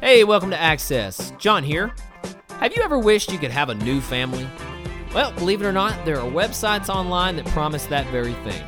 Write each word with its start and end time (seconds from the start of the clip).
Hey, 0.00 0.22
welcome 0.22 0.50
to 0.50 0.56
Access. 0.56 1.32
John 1.38 1.64
here. 1.64 1.92
Have 2.60 2.72
you 2.72 2.84
ever 2.84 3.00
wished 3.00 3.32
you 3.32 3.38
could 3.38 3.50
have 3.50 3.68
a 3.68 3.74
new 3.74 4.00
family? 4.00 4.46
Well, 5.12 5.32
believe 5.32 5.60
it 5.60 5.66
or 5.66 5.72
not, 5.72 6.04
there 6.04 6.20
are 6.20 6.30
websites 6.30 6.88
online 6.88 7.34
that 7.34 7.46
promise 7.46 7.84
that 7.86 8.06
very 8.10 8.34
thing. 8.34 8.62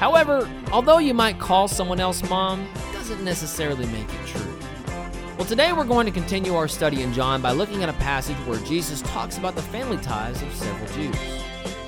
However, 0.00 0.50
although 0.72 0.98
you 0.98 1.14
might 1.14 1.38
call 1.38 1.68
someone 1.68 2.00
else 2.00 2.28
mom, 2.28 2.68
it 2.74 2.92
doesn't 2.92 3.22
necessarily 3.22 3.86
make 3.86 4.12
it 4.12 4.26
true. 4.26 4.58
Well, 5.38 5.46
today 5.46 5.72
we're 5.72 5.84
going 5.84 6.06
to 6.06 6.12
continue 6.12 6.56
our 6.56 6.66
study 6.66 7.02
in 7.02 7.12
John 7.12 7.40
by 7.40 7.52
looking 7.52 7.84
at 7.84 7.88
a 7.88 7.94
passage 7.94 8.36
where 8.38 8.58
Jesus 8.60 9.00
talks 9.02 9.38
about 9.38 9.54
the 9.54 9.62
family 9.62 9.98
ties 9.98 10.42
of 10.42 10.52
several 10.52 10.88
Jews. 10.88 11.16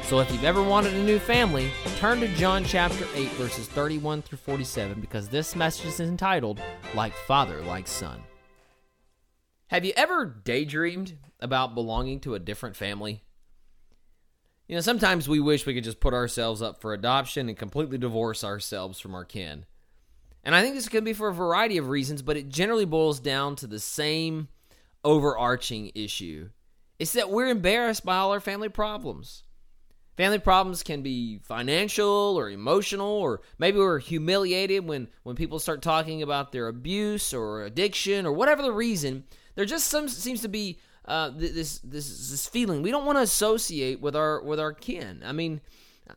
So 0.05 0.21
if 0.21 0.31
you've 0.31 0.45
ever 0.45 0.63
wanted 0.63 0.95
a 0.95 1.03
new 1.03 1.19
family, 1.19 1.73
turn 1.97 2.21
to 2.21 2.29
John 2.37 2.63
chapter 2.63 3.05
8, 3.17 3.31
verses 3.31 3.67
31 3.67 4.23
through 4.23 4.39
47, 4.39 5.01
because 5.01 5.29
this 5.29 5.57
message 5.57 5.87
is 5.87 5.99
entitled, 5.99 6.61
Like 6.95 7.15
Father, 7.15 7.61
Like 7.63 7.89
Son. 7.89 8.23
Have 9.71 9.85
you 9.85 9.93
ever 9.97 10.27
daydreamed 10.27 11.13
about 11.39 11.77
belonging 11.77 12.19
to 12.21 12.35
a 12.35 12.41
different 12.41 12.75
family? 12.75 13.23
You 14.67 14.75
know, 14.75 14.81
sometimes 14.81 15.29
we 15.29 15.39
wish 15.39 15.65
we 15.65 15.75
could 15.75 15.85
just 15.85 16.01
put 16.01 16.13
ourselves 16.13 16.61
up 16.61 16.81
for 16.81 16.93
adoption 16.93 17.49
and 17.49 17.57
completely 17.57 17.97
divorce 17.97 18.43
ourselves 18.43 18.99
from 18.99 19.15
our 19.15 19.25
kin. 19.25 19.67
And 20.43 20.57
I 20.57 20.63
think 20.63 20.75
this 20.75 20.89
could 20.89 21.05
be 21.05 21.13
for 21.13 21.29
a 21.29 21.33
variety 21.33 21.77
of 21.77 21.89
reasons, 21.89 22.21
but 22.21 22.37
it 22.37 22.49
generally 22.49 22.85
boils 22.85 23.21
down 23.21 23.55
to 23.57 23.69
the 23.69 23.79
same 23.79 24.49
overarching 25.05 25.93
issue. 25.95 26.49
It's 26.99 27.13
that 27.13 27.31
we're 27.31 27.47
embarrassed 27.47 28.05
by 28.05 28.17
all 28.17 28.33
our 28.33 28.41
family 28.41 28.71
problems. 28.71 29.45
Family 30.17 30.41
problems 30.41 30.83
can 30.83 31.03
be 31.03 31.39
financial 31.45 32.35
or 32.37 32.51
emotional, 32.51 33.07
or 33.07 33.41
maybe 33.57 33.79
we're 33.79 34.01
humiliated 34.01 34.85
when, 34.85 35.07
when 35.23 35.37
people 35.37 35.61
start 35.61 35.81
talking 35.81 36.23
about 36.23 36.51
their 36.51 36.67
abuse 36.67 37.33
or 37.33 37.63
addiction 37.63 38.27
or 38.27 38.33
whatever 38.33 38.63
the 38.63 38.73
reason. 38.73 39.23
There 39.55 39.65
just 39.65 39.89
some, 39.89 40.09
seems 40.09 40.43
to 40.43 40.49
be 40.49 40.79
uh, 41.05 41.31
this 41.35 41.79
this 41.79 42.31
this 42.31 42.47
feeling 42.47 42.83
we 42.83 42.91
don't 42.91 43.07
want 43.07 43.19
to 43.19 43.23
associate 43.23 44.01
with 44.01 44.15
our 44.15 44.43
with 44.43 44.61
our 44.61 44.73
kin. 44.73 45.23
I 45.25 45.33
mean, 45.33 45.61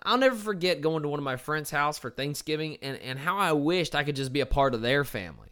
I'll 0.03 0.17
never 0.17 0.35
forget 0.35 0.81
going 0.81 1.03
to 1.03 1.09
one 1.09 1.19
of 1.19 1.23
my 1.23 1.37
friends' 1.37 1.71
house 1.71 1.97
for 1.97 2.09
Thanksgiving 2.09 2.77
and 2.81 2.97
and 2.97 3.19
how 3.19 3.37
I 3.37 3.53
wished 3.53 3.95
I 3.95 4.03
could 4.03 4.15
just 4.15 4.33
be 4.33 4.41
a 4.41 4.45
part 4.45 4.73
of 4.73 4.81
their 4.81 5.03
family. 5.03 5.49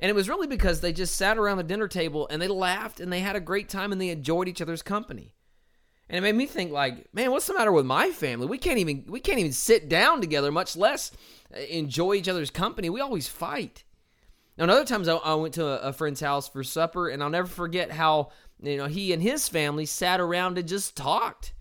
And 0.00 0.10
it 0.10 0.14
was 0.14 0.28
really 0.28 0.48
because 0.48 0.80
they 0.80 0.92
just 0.92 1.16
sat 1.16 1.38
around 1.38 1.58
the 1.58 1.62
dinner 1.62 1.88
table 1.88 2.26
and 2.30 2.42
they 2.42 2.48
laughed 2.48 3.00
and 3.00 3.12
they 3.12 3.20
had 3.20 3.36
a 3.36 3.40
great 3.40 3.68
time 3.68 3.92
and 3.92 4.00
they 4.00 4.08
enjoyed 4.08 4.48
each 4.48 4.60
other's 4.60 4.82
company. 4.82 5.34
And 6.08 6.18
it 6.18 6.20
made 6.20 6.34
me 6.34 6.46
think 6.46 6.72
like, 6.72 7.08
man, 7.14 7.30
what's 7.30 7.46
the 7.46 7.54
matter 7.54 7.72
with 7.72 7.86
my 7.86 8.10
family? 8.10 8.46
We 8.46 8.58
can't 8.58 8.78
even 8.78 9.04
we 9.08 9.20
can't 9.20 9.38
even 9.38 9.52
sit 9.52 9.88
down 9.88 10.20
together, 10.20 10.50
much 10.52 10.76
less 10.76 11.12
uh, 11.54 11.60
enjoy 11.60 12.14
each 12.14 12.28
other's 12.28 12.50
company. 12.50 12.90
We 12.90 13.00
always 13.00 13.28
fight. 13.28 13.83
Now, 14.56 14.64
other 14.64 14.84
times 14.84 15.08
I, 15.08 15.16
I 15.16 15.34
went 15.34 15.54
to 15.54 15.66
a, 15.66 15.88
a, 15.88 15.92
friend's 15.92 16.20
house 16.20 16.48
for 16.48 16.62
supper, 16.62 17.08
and 17.08 17.22
I'll 17.22 17.30
never 17.30 17.48
forget 17.48 17.90
how 17.90 18.30
you 18.62 18.76
know 18.76 18.86
he 18.86 19.12
and 19.12 19.22
his 19.22 19.48
family 19.48 19.86
sat 19.86 20.20
around 20.20 20.58
and 20.58 20.68
just 20.68 20.96
talked. 20.96 21.52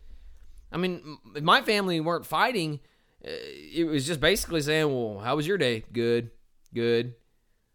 I 0.71 0.77
mean, 0.77 1.17
my 1.41 1.61
family 1.61 1.99
weren't 1.99 2.25
fighting, 2.25 2.79
uh, 3.25 3.29
it 3.31 3.85
was 3.85 4.05
just 4.05 4.19
basically 4.19 4.61
saying, 4.61 4.87
"Well, 4.87 5.19
how 5.19 5.35
was 5.35 5.47
your 5.47 5.57
day? 5.57 5.83
Good, 5.91 6.31
good." 6.73 7.15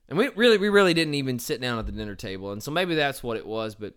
And 0.08 0.16
we 0.16 0.28
really, 0.28 0.56
we 0.56 0.69
really 0.69 0.94
didn't 0.94 1.14
even 1.14 1.39
sit 1.39 1.61
down 1.61 1.78
at 1.78 1.86
the 1.86 1.92
dinner 1.92 2.14
table, 2.14 2.52
and 2.52 2.62
so 2.62 2.70
maybe 2.70 2.94
that's 2.94 3.22
what 3.22 3.36
it 3.36 3.46
was. 3.46 3.74
But 3.74 3.94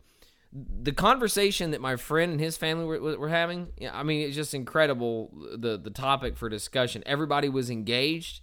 the 0.52 0.92
conversation 0.92 1.72
that 1.72 1.82
my 1.82 1.96
friend 1.96 2.32
and 2.32 2.42
his 2.42 2.58
family 2.58 2.84
were, 2.86 3.18
were 3.18 3.30
having, 3.30 3.72
I 3.92 4.04
mean, 4.04 4.28
it's 4.28 4.36
just 4.36 4.56
incredible. 4.56 5.32
The 5.56 5.78
the 5.78 5.92
topic 5.92 6.36
for 6.36 6.50
discussion, 6.50 7.04
everybody 7.06 7.48
was 7.48 7.70
engaged 7.70 8.42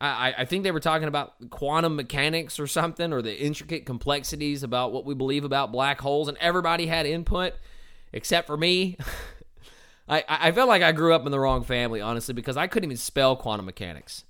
I, 0.00 0.34
I 0.38 0.44
think 0.44 0.62
they 0.62 0.70
were 0.70 0.80
talking 0.80 1.08
about 1.08 1.50
quantum 1.50 1.96
mechanics 1.96 2.60
or 2.60 2.66
something, 2.66 3.12
or 3.12 3.20
the 3.20 3.36
intricate 3.36 3.84
complexities 3.84 4.62
about 4.62 4.92
what 4.92 5.04
we 5.04 5.14
believe 5.14 5.44
about 5.44 5.72
black 5.72 6.00
holes, 6.00 6.28
and 6.28 6.36
everybody 6.38 6.86
had 6.86 7.06
input 7.06 7.54
except 8.12 8.46
for 8.46 8.56
me. 8.56 8.96
I, 10.08 10.24
I 10.28 10.52
felt 10.52 10.68
like 10.68 10.82
I 10.82 10.92
grew 10.92 11.14
up 11.14 11.26
in 11.26 11.32
the 11.32 11.40
wrong 11.40 11.64
family, 11.64 12.00
honestly, 12.00 12.32
because 12.32 12.56
I 12.56 12.66
couldn't 12.66 12.88
even 12.88 12.96
spell 12.96 13.36
quantum 13.36 13.66
mechanics. 13.66 14.24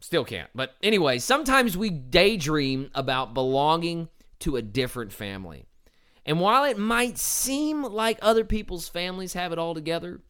Still 0.00 0.24
can't. 0.24 0.50
But 0.54 0.74
anyway, 0.82 1.18
sometimes 1.18 1.76
we 1.76 1.88
daydream 1.88 2.90
about 2.94 3.32
belonging 3.32 4.08
to 4.40 4.56
a 4.56 4.62
different 4.62 5.12
family. 5.12 5.64
And 6.26 6.40
while 6.40 6.64
it 6.64 6.76
might 6.76 7.16
seem 7.18 7.82
like 7.82 8.18
other 8.20 8.44
people's 8.44 8.88
families 8.88 9.32
have 9.32 9.52
it 9.52 9.58
all 9.58 9.74
together, 9.74 10.20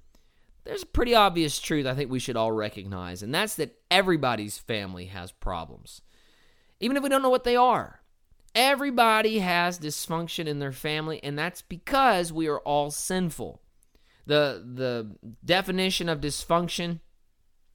there's 0.67 0.83
a 0.83 0.87
pretty 0.87 1.15
obvious 1.15 1.59
truth 1.59 1.87
I 1.87 1.95
think 1.95 2.11
we 2.11 2.19
should 2.19 2.37
all 2.37 2.53
recognize, 2.53 3.23
and 3.23 3.35
that's 3.35 3.55
that 3.57 3.79
everybody's 3.91 4.59
family 4.59 5.07
has 5.07 5.33
problems, 5.33 6.03
even 6.81 6.97
if 6.97 7.03
we 7.03 7.09
don't 7.09 7.23
know 7.23 7.31
what 7.31 7.45
they 7.45 7.57
are. 7.57 8.01
Everybody 8.55 9.39
has 9.41 9.79
dysfunction 9.79 10.47
in 10.47 10.59
their 10.59 10.73
family, 10.73 11.23
and 11.23 11.39
that's 11.39 11.63
because 11.63 12.33
we 12.33 12.49
are 12.49 12.61
all 12.61 12.91
sinful. 12.91 13.61
The, 14.27 14.65
the 14.75 15.17
definition 15.45 16.09
of 16.09 16.21
dysfunction 16.21 17.01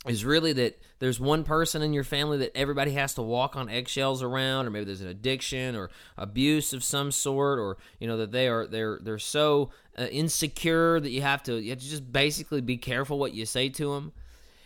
is 0.07 0.25
really 0.25 0.51
that 0.53 0.81
there's 0.99 1.19
one 1.19 1.43
person 1.43 1.81
in 1.81 1.93
your 1.93 2.03
family 2.03 2.39
that 2.39 2.57
everybody 2.57 2.91
has 2.91 3.13
to 3.13 3.21
walk 3.21 3.55
on 3.55 3.69
eggshells 3.69 4.23
around 4.23 4.65
or 4.65 4.71
maybe 4.71 4.85
there's 4.85 5.01
an 5.01 5.07
addiction 5.07 5.75
or 5.75 5.91
abuse 6.17 6.73
of 6.73 6.83
some 6.83 7.11
sort 7.11 7.59
or 7.59 7.77
you 7.99 8.07
know 8.07 8.17
that 8.17 8.31
they 8.31 8.47
are 8.47 8.65
they're 8.65 8.99
they're 9.03 9.19
so 9.19 9.69
uh, 10.01 10.05
insecure 10.07 10.99
that 10.99 11.11
you 11.11 11.21
have 11.21 11.43
to 11.43 11.59
you 11.59 11.69
have 11.69 11.79
to 11.79 11.89
just 11.89 12.11
basically 12.11 12.61
be 12.61 12.77
careful 12.77 13.19
what 13.19 13.33
you 13.33 13.45
say 13.45 13.69
to 13.69 13.93
them 13.93 14.11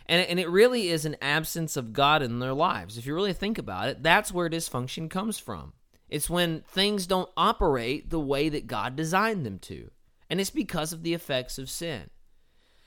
and 0.06 0.26
and 0.28 0.40
it 0.40 0.50
really 0.50 0.90
is 0.90 1.06
an 1.06 1.16
absence 1.22 1.76
of 1.76 1.94
God 1.94 2.22
in 2.22 2.40
their 2.40 2.54
lives. 2.54 2.98
If 2.98 3.06
you 3.06 3.14
really 3.14 3.34
think 3.34 3.58
about 3.58 3.90
it 3.90 4.04
that's 4.04 4.32
where 4.32 4.50
dysfunction 4.50 5.10
comes 5.10 5.38
from. 5.38 5.74
It's 6.08 6.30
when 6.30 6.62
things 6.62 7.08
don't 7.08 7.30
operate 7.36 8.10
the 8.10 8.20
way 8.20 8.50
that 8.50 8.68
God 8.68 8.96
designed 8.96 9.46
them 9.46 9.60
to. 9.60 9.90
And 10.30 10.40
it's 10.40 10.50
because 10.52 10.94
of 10.94 11.04
the 11.04 11.14
effects 11.14 11.58
of 11.58 11.70
sin. 11.70 12.10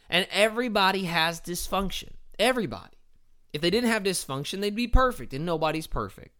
And 0.08 0.26
everybody 0.30 1.04
has 1.04 1.40
dysfunction. 1.40 2.10
Everybody. 2.38 2.96
If 3.52 3.60
they 3.60 3.70
didn't 3.70 3.90
have 3.90 4.02
dysfunction, 4.02 4.60
they'd 4.60 4.74
be 4.74 4.88
perfect, 4.88 5.32
and 5.32 5.44
nobody's 5.44 5.86
perfect. 5.86 6.37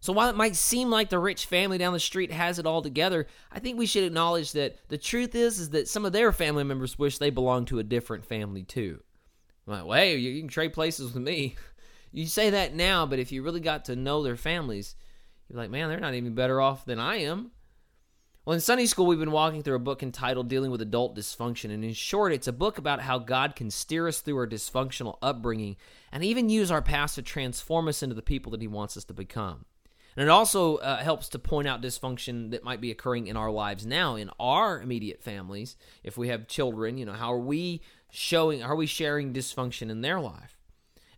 So 0.00 0.12
while 0.12 0.30
it 0.30 0.36
might 0.36 0.54
seem 0.54 0.90
like 0.90 1.08
the 1.08 1.18
rich 1.18 1.46
family 1.46 1.76
down 1.76 1.92
the 1.92 2.00
street 2.00 2.30
has 2.30 2.58
it 2.58 2.66
all 2.66 2.82
together, 2.82 3.26
I 3.50 3.58
think 3.58 3.78
we 3.78 3.86
should 3.86 4.04
acknowledge 4.04 4.52
that 4.52 4.76
the 4.88 4.98
truth 4.98 5.34
is 5.34 5.58
is 5.58 5.70
that 5.70 5.88
some 5.88 6.04
of 6.04 6.12
their 6.12 6.32
family 6.32 6.64
members 6.64 6.98
wish 6.98 7.18
they 7.18 7.30
belonged 7.30 7.66
to 7.68 7.80
a 7.80 7.84
different 7.84 8.24
family 8.24 8.62
too. 8.62 9.02
I'm 9.66 9.72
like, 9.72 9.86
well, 9.86 9.98
hey, 9.98 10.16
you 10.16 10.40
can 10.40 10.48
trade 10.48 10.72
places 10.72 11.12
with 11.12 11.22
me. 11.22 11.56
You 12.10 12.24
say 12.24 12.48
that 12.48 12.74
now, 12.74 13.04
but 13.04 13.18
if 13.18 13.32
you 13.32 13.42
really 13.42 13.60
got 13.60 13.84
to 13.84 13.94
know 13.94 14.22
their 14.22 14.34
families, 14.34 14.96
you're 15.46 15.58
like, 15.58 15.68
man, 15.68 15.90
they're 15.90 16.00
not 16.00 16.14
even 16.14 16.34
better 16.34 16.58
off 16.58 16.86
than 16.86 16.98
I 16.98 17.16
am. 17.16 17.50
Well, 18.48 18.54
in 18.54 18.62
Sunday 18.62 18.86
school, 18.86 19.04
we've 19.04 19.18
been 19.18 19.30
walking 19.30 19.62
through 19.62 19.76
a 19.76 19.78
book 19.78 20.02
entitled 20.02 20.48
Dealing 20.48 20.70
with 20.70 20.80
Adult 20.80 21.14
Dysfunction. 21.14 21.70
And 21.70 21.84
in 21.84 21.92
short, 21.92 22.32
it's 22.32 22.48
a 22.48 22.52
book 22.52 22.78
about 22.78 23.02
how 23.02 23.18
God 23.18 23.54
can 23.54 23.70
steer 23.70 24.08
us 24.08 24.22
through 24.22 24.38
our 24.38 24.46
dysfunctional 24.46 25.18
upbringing 25.20 25.76
and 26.10 26.24
even 26.24 26.48
use 26.48 26.70
our 26.70 26.80
past 26.80 27.16
to 27.16 27.22
transform 27.22 27.88
us 27.88 28.02
into 28.02 28.14
the 28.14 28.22
people 28.22 28.50
that 28.52 28.62
He 28.62 28.66
wants 28.66 28.96
us 28.96 29.04
to 29.04 29.12
become. 29.12 29.66
And 30.18 30.24
it 30.24 30.30
also 30.30 30.78
uh, 30.78 30.96
helps 30.96 31.28
to 31.28 31.38
point 31.38 31.68
out 31.68 31.80
dysfunction 31.80 32.50
that 32.50 32.64
might 32.64 32.80
be 32.80 32.90
occurring 32.90 33.28
in 33.28 33.36
our 33.36 33.52
lives 33.52 33.86
now, 33.86 34.16
in 34.16 34.30
our 34.40 34.82
immediate 34.82 35.22
families. 35.22 35.76
If 36.02 36.18
we 36.18 36.26
have 36.26 36.48
children, 36.48 36.98
you 36.98 37.06
know, 37.06 37.12
how 37.12 37.32
are 37.32 37.38
we 37.38 37.82
showing, 38.10 38.60
are 38.60 38.74
we 38.74 38.86
sharing 38.86 39.32
dysfunction 39.32 39.90
in 39.90 40.00
their 40.00 40.18
life? 40.18 40.58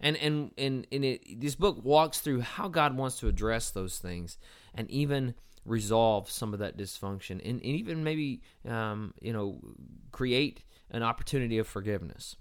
And 0.01 0.19
and 0.19 0.51
and, 0.59 0.87
and 0.93 1.03
it, 1.03 1.41
this 1.41 1.55
book 1.55 1.83
walks 1.83 2.21
through 2.21 2.43
how 2.43 2.69
God 2.69 2.95
wants 2.95 3.19
to 3.21 3.29
address 3.29 3.71
those 3.71 3.99
things 3.99 4.37
and 4.75 4.91
even 4.91 5.35
resolve 5.65 6.31
some 6.31 6.53
of 6.53 6.59
that 6.59 6.77
dysfunction 6.77 7.41
and, 7.43 7.43
and 7.43 7.65
even 7.65 8.05
maybe 8.05 8.43
um, 8.69 9.15
you 9.23 9.33
know 9.33 9.63
create 10.13 10.63
an 10.91 11.03
opportunity 11.03 11.59
of 11.59 11.67
forgiveness 11.67 12.35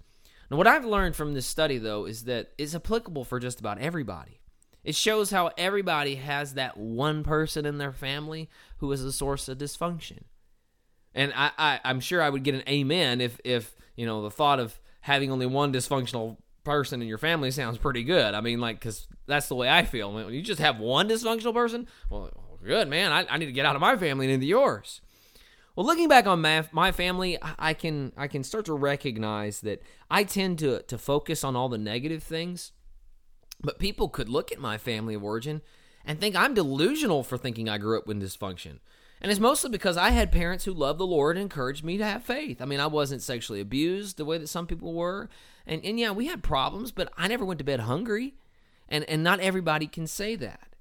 now 0.50 0.56
what 0.56 0.66
i've 0.66 0.86
learned 0.86 1.14
from 1.14 1.34
this 1.34 1.46
study 1.46 1.76
though 1.76 2.06
is 2.06 2.24
that 2.24 2.50
it's 2.56 2.74
applicable 2.74 3.22
for 3.22 3.38
just 3.38 3.60
about 3.60 3.78
everybody 3.78 4.39
it 4.84 4.94
shows 4.94 5.30
how 5.30 5.50
everybody 5.58 6.16
has 6.16 6.54
that 6.54 6.76
one 6.76 7.22
person 7.22 7.66
in 7.66 7.78
their 7.78 7.92
family 7.92 8.48
who 8.78 8.90
is 8.92 9.04
a 9.04 9.12
source 9.12 9.48
of 9.48 9.58
dysfunction 9.58 10.20
and 11.14 11.32
I, 11.34 11.50
I 11.58 11.80
i'm 11.84 12.00
sure 12.00 12.22
i 12.22 12.30
would 12.30 12.44
get 12.44 12.54
an 12.54 12.62
amen 12.68 13.20
if 13.20 13.40
if 13.44 13.74
you 13.96 14.06
know 14.06 14.22
the 14.22 14.30
thought 14.30 14.60
of 14.60 14.80
having 15.00 15.30
only 15.30 15.46
one 15.46 15.72
dysfunctional 15.72 16.36
person 16.64 17.00
in 17.02 17.08
your 17.08 17.18
family 17.18 17.50
sounds 17.50 17.78
pretty 17.78 18.04
good. 18.04 18.34
I 18.34 18.40
mean, 18.40 18.60
like, 18.60 18.78
because 18.78 19.06
that's 19.26 19.48
the 19.48 19.54
way 19.54 19.68
I 19.68 19.84
feel. 19.84 20.12
Mean, 20.12 20.32
you 20.32 20.42
just 20.42 20.60
have 20.60 20.78
one 20.78 21.08
dysfunctional 21.08 21.54
person. 21.54 21.88
Well, 22.08 22.30
good, 22.64 22.88
man. 22.88 23.12
I, 23.12 23.26
I 23.28 23.38
need 23.38 23.46
to 23.46 23.52
get 23.52 23.66
out 23.66 23.76
of 23.76 23.80
my 23.80 23.96
family 23.96 24.26
and 24.26 24.34
into 24.34 24.46
yours. 24.46 25.00
Well, 25.76 25.86
looking 25.86 26.08
back 26.08 26.26
on 26.26 26.42
my, 26.42 26.66
my 26.72 26.92
family, 26.92 27.38
I 27.58 27.74
can 27.74 28.12
I 28.16 28.26
can 28.28 28.42
start 28.42 28.66
to 28.66 28.74
recognize 28.74 29.60
that 29.60 29.82
I 30.10 30.24
tend 30.24 30.58
to 30.58 30.82
to 30.82 30.98
focus 30.98 31.44
on 31.44 31.56
all 31.56 31.68
the 31.68 31.78
negative 31.78 32.22
things, 32.22 32.72
but 33.62 33.78
people 33.78 34.08
could 34.08 34.28
look 34.28 34.52
at 34.52 34.58
my 34.58 34.78
family 34.78 35.14
of 35.14 35.24
origin 35.24 35.62
and 36.04 36.18
think 36.18 36.36
I'm 36.36 36.54
delusional 36.54 37.22
for 37.22 37.36
thinking 37.36 37.68
I 37.68 37.78
grew 37.78 37.98
up 37.98 38.06
with 38.06 38.20
dysfunction. 38.20 38.78
And 39.20 39.30
it's 39.30 39.40
mostly 39.40 39.70
because 39.70 39.98
I 39.98 40.10
had 40.10 40.32
parents 40.32 40.64
who 40.64 40.72
loved 40.72 40.98
the 40.98 41.06
Lord 41.06 41.36
and 41.36 41.42
encouraged 41.42 41.84
me 41.84 41.98
to 41.98 42.04
have 42.04 42.24
faith. 42.24 42.62
I 42.62 42.64
mean, 42.64 42.80
I 42.80 42.86
wasn't 42.86 43.20
sexually 43.20 43.60
abused 43.60 44.16
the 44.16 44.24
way 44.24 44.38
that 44.38 44.48
some 44.48 44.66
people 44.66 44.94
were. 44.94 45.28
And, 45.66 45.84
and 45.84 46.00
yeah, 46.00 46.10
we 46.10 46.26
had 46.26 46.42
problems, 46.42 46.90
but 46.90 47.12
I 47.18 47.28
never 47.28 47.44
went 47.44 47.58
to 47.58 47.64
bed 47.64 47.80
hungry. 47.80 48.34
And, 48.88 49.04
and 49.04 49.22
not 49.22 49.40
everybody 49.40 49.86
can 49.86 50.06
say 50.06 50.36
that. 50.36 50.74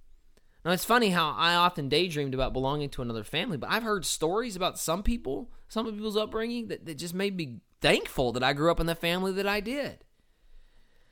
Now, 0.63 0.71
it's 0.71 0.85
funny 0.85 1.09
how 1.09 1.31
I 1.37 1.55
often 1.55 1.89
daydreamed 1.89 2.33
about 2.33 2.53
belonging 2.53 2.89
to 2.91 3.01
another 3.01 3.23
family, 3.23 3.57
but 3.57 3.69
I've 3.69 3.83
heard 3.83 4.05
stories 4.05 4.55
about 4.55 4.77
some 4.77 5.03
people, 5.03 5.49
some 5.69 5.85
people's 5.85 6.17
upbringing, 6.17 6.67
that, 6.67 6.85
that 6.85 6.97
just 6.97 7.13
made 7.13 7.37
me 7.37 7.59
thankful 7.81 8.33
that 8.33 8.43
I 8.43 8.53
grew 8.53 8.69
up 8.69 8.79
in 8.79 8.85
the 8.85 8.95
family 8.95 9.31
that 9.33 9.47
I 9.47 9.61
did. 9.61 10.03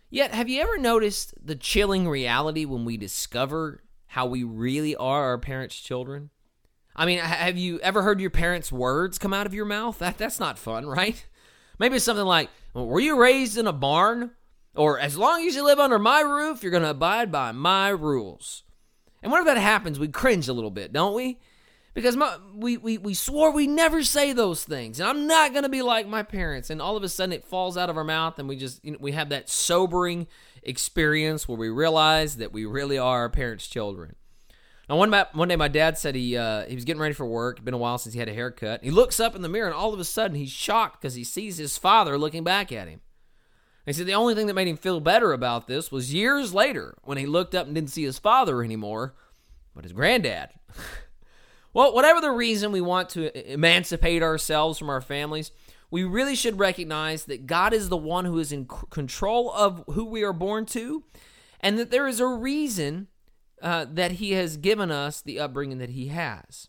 Yet, 0.10 0.34
have 0.34 0.48
you 0.48 0.62
ever 0.62 0.78
noticed 0.78 1.34
the 1.44 1.56
chilling 1.56 2.08
reality 2.08 2.66
when 2.66 2.86
we 2.86 2.96
discover 2.98 3.84
how 4.08 4.26
we 4.26 4.44
really 4.44 4.96
are 4.96 5.26
our 5.26 5.38
parents' 5.38 5.80
children? 5.80 6.30
I 6.96 7.06
mean, 7.06 7.20
have 7.20 7.58
you 7.58 7.80
ever 7.82 8.02
heard 8.02 8.22
your 8.22 8.30
parents' 8.30 8.72
words 8.72 9.18
come 9.18 9.34
out 9.34 9.46
of 9.46 9.54
your 9.54 9.66
mouth? 9.66 10.00
That 10.00 10.18
that's 10.18 10.40
not 10.40 10.58
fun, 10.58 10.86
right? 10.88 11.26
Maybe 11.78 11.98
it's 11.98 12.06
something 12.06 12.26
like, 12.26 12.50
"Were 12.74 13.00
you 13.00 13.20
raised 13.20 13.58
in 13.58 13.68
a 13.68 13.74
barn?" 13.74 14.32
Or, 14.76 15.00
"As 15.00 15.18
long 15.18 15.46
as 15.46 15.56
you 15.56 15.64
live 15.64 15.80
under 15.80 16.00
my 16.00 16.22
roof, 16.22 16.64
you're 16.64 16.72
going 16.72 16.84
to 16.84 16.90
abide 16.90 17.32
by 17.32 17.52
my 17.52 17.90
rules." 17.90 18.64
And 19.22 19.32
whenever 19.32 19.54
that 19.54 19.62
happens, 19.62 20.00
we 20.00 20.08
cringe 20.08 20.48
a 20.48 20.54
little 20.54 20.72
bit, 20.72 20.94
don't 20.94 21.14
we? 21.16 21.40
Because 21.98 22.16
my, 22.16 22.38
we, 22.54 22.78
we, 22.78 23.00
we 23.00 23.16
swore 23.16 23.50
we 23.50 23.66
never 23.66 24.04
say 24.04 24.32
those 24.32 24.64
things. 24.64 25.00
And 25.00 25.10
I'm 25.10 25.26
not 25.26 25.52
going 25.52 25.64
to 25.64 25.70
be 25.70 25.82
like 25.82 26.08
my 26.08 26.22
parents. 26.22 26.70
And 26.70 26.80
all 26.80 26.96
of 26.96 27.02
a 27.02 27.10
sudden 27.10 27.34
it 27.34 27.44
falls 27.44 27.76
out 27.76 27.90
of 27.90 27.98
our 27.98 28.04
mouth 28.04 28.38
and 28.38 28.48
we 28.48 28.56
just, 28.56 28.86
you 28.86 28.92
know, 28.92 29.00
we 29.02 29.14
have 29.14 29.30
that 29.30 29.50
sobering 29.50 30.28
experience 30.62 31.48
where 31.48 31.58
we 31.58 31.70
realize 31.70 32.38
that 32.38 32.54
we 32.54 32.66
really 32.66 33.00
are 33.00 33.22
our 33.22 33.30
parents' 33.30 33.66
children. 33.66 34.16
Now, 34.88 34.98
one, 34.98 35.12
one 35.34 35.48
day 35.48 35.56
my 35.56 35.70
dad 35.70 35.98
said 35.98 36.14
he, 36.14 36.38
uh, 36.38 36.68
he 36.68 36.76
was 36.76 36.86
getting 36.86 37.02
ready 37.02 37.16
for 37.16 37.26
work. 37.26 37.56
It'd 37.56 37.66
been 37.66 37.74
a 37.74 37.80
while 37.80 37.98
since 37.98 38.14
he 38.14 38.20
had 38.20 38.30
a 38.30 38.34
haircut. 38.36 38.84
He 38.84 38.92
looks 38.92 39.20
up 39.20 39.36
in 39.36 39.42
the 39.42 39.50
mirror 39.50 39.66
and 39.66 39.76
all 39.76 39.92
of 39.92 40.00
a 40.00 40.06
sudden 40.06 40.38
he's 40.38 40.52
shocked 40.52 41.02
because 41.02 41.16
he 41.16 41.24
sees 41.24 41.58
his 41.58 41.80
father 41.80 42.16
looking 42.16 42.44
back 42.44 42.72
at 42.72 42.88
him. 42.88 43.02
He 43.88 43.94
said 43.94 44.06
the 44.06 44.14
only 44.14 44.36
thing 44.36 44.46
that 44.46 44.54
made 44.54 44.68
him 44.68 44.78
feel 44.78 45.00
better 45.00 45.34
about 45.34 45.66
this 45.66 45.92
was 45.92 46.14
years 46.14 46.54
later 46.54 46.96
when 47.02 47.18
he 47.18 47.26
looked 47.26 47.56
up 47.56 47.66
and 47.66 47.74
didn't 47.74 47.90
see 47.90 48.04
his 48.04 48.20
father 48.20 48.62
anymore, 48.62 49.16
but 49.74 49.84
his 49.84 49.94
granddad. 49.94 50.50
Well, 51.78 51.94
whatever 51.94 52.20
the 52.20 52.32
reason 52.32 52.72
we 52.72 52.82
want 52.82 53.10
to 53.10 53.54
emancipate 53.54 54.24
ourselves 54.24 54.80
from 54.80 54.90
our 54.90 55.00
families, 55.00 55.52
we 55.92 56.04
really 56.04 56.34
should 56.34 56.58
recognize 56.58 57.26
that 57.26 57.46
God 57.46 57.72
is 57.72 57.90
the 57.90 57.96
one 57.96 58.26
who 58.26 58.40
is 58.40 58.52
in 58.52 58.66
control 58.66 59.52
of 59.52 59.84
who 59.92 60.06
we 60.06 60.24
are 60.24 60.34
born 60.34 60.66
to, 60.66 61.04
and 61.60 61.78
that 61.78 61.92
there 61.92 62.08
is 62.08 62.20
a 62.20 62.26
reason 62.26 63.10
uh, 63.62 63.86
that 63.92 64.14
He 64.14 64.32
has 64.32 64.58
given 64.58 64.90
us 64.90 65.22
the 65.22 65.40
upbringing 65.40 65.78
that 65.78 65.92
He 65.92 66.08
has. 66.08 66.68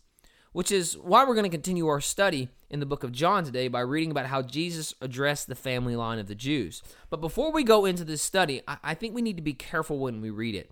Which 0.51 0.71
is 0.71 0.95
why 0.95 1.25
we're 1.25 1.33
going 1.33 1.43
to 1.43 1.49
continue 1.49 1.87
our 1.87 2.01
study 2.01 2.49
in 2.69 2.79
the 2.79 2.85
book 2.85 3.03
of 3.03 3.11
John 3.11 3.43
today 3.43 3.67
by 3.67 3.79
reading 3.79 4.11
about 4.11 4.27
how 4.27 4.43
Jesus 4.43 4.93
addressed 5.01 5.47
the 5.47 5.55
family 5.55 5.95
line 5.95 6.19
of 6.19 6.27
the 6.27 6.35
Jews. 6.35 6.83
But 7.09 7.19
before 7.19 7.51
we 7.51 7.63
go 7.63 7.85
into 7.85 8.03
this 8.03 8.21
study, 8.21 8.61
I, 8.67 8.77
I 8.83 8.93
think 8.93 9.15
we 9.15 9.23
need 9.23 9.37
to 9.37 9.43
be 9.43 9.53
careful 9.53 9.97
when 9.97 10.21
we 10.21 10.29
read 10.29 10.53
it. 10.53 10.69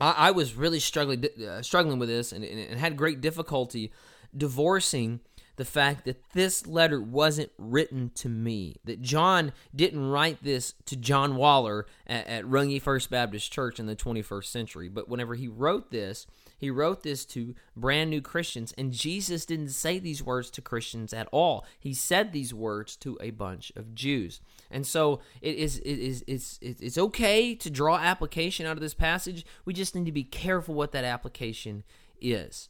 I, 0.00 0.12
I 0.12 0.30
was 0.30 0.54
really 0.54 0.80
struggling 0.80 1.24
uh, 1.46 1.62
struggling 1.62 1.98
with 1.98 2.08
this 2.08 2.32
and, 2.32 2.44
and 2.44 2.78
had 2.78 2.96
great 2.96 3.20
difficulty 3.20 3.92
divorcing 4.36 5.20
the 5.58 5.64
fact 5.64 6.04
that 6.04 6.22
this 6.34 6.66
letter 6.68 7.00
wasn't 7.00 7.50
written 7.58 8.12
to 8.14 8.28
me, 8.28 8.76
that 8.84 9.02
John 9.02 9.52
didn't 9.74 10.08
write 10.08 10.42
this 10.44 10.74
to 10.86 10.96
John 10.96 11.34
Waller 11.34 11.84
at, 12.06 12.26
at 12.28 12.44
Runge 12.44 12.80
First 12.80 13.10
Baptist 13.10 13.52
Church 13.52 13.80
in 13.80 13.86
the 13.86 13.96
21st 13.96 14.44
century, 14.44 14.88
but 14.88 15.08
whenever 15.08 15.34
he 15.34 15.48
wrote 15.48 15.90
this, 15.90 16.28
he 16.58 16.70
wrote 16.70 17.04
this 17.04 17.24
to 17.26 17.54
brand 17.76 18.10
new 18.10 18.20
Christians, 18.20 18.74
and 18.76 18.92
Jesus 18.92 19.46
didn't 19.46 19.70
say 19.70 20.00
these 20.00 20.22
words 20.22 20.50
to 20.50 20.60
Christians 20.60 21.12
at 21.12 21.28
all. 21.30 21.64
He 21.78 21.94
said 21.94 22.32
these 22.32 22.52
words 22.52 22.96
to 22.96 23.16
a 23.20 23.30
bunch 23.30 23.72
of 23.76 23.94
Jews. 23.94 24.40
And 24.70 24.84
so 24.84 25.20
it 25.40 25.54
is 25.54 25.78
it 25.78 25.98
is 25.98 26.24
it's 26.26 26.58
it's 26.60 26.98
okay 26.98 27.54
to 27.54 27.70
draw 27.70 27.96
application 27.96 28.66
out 28.66 28.76
of 28.76 28.80
this 28.80 28.92
passage. 28.92 29.46
We 29.64 29.72
just 29.72 29.94
need 29.94 30.06
to 30.06 30.12
be 30.12 30.24
careful 30.24 30.74
what 30.74 30.92
that 30.92 31.04
application 31.04 31.84
is. 32.20 32.68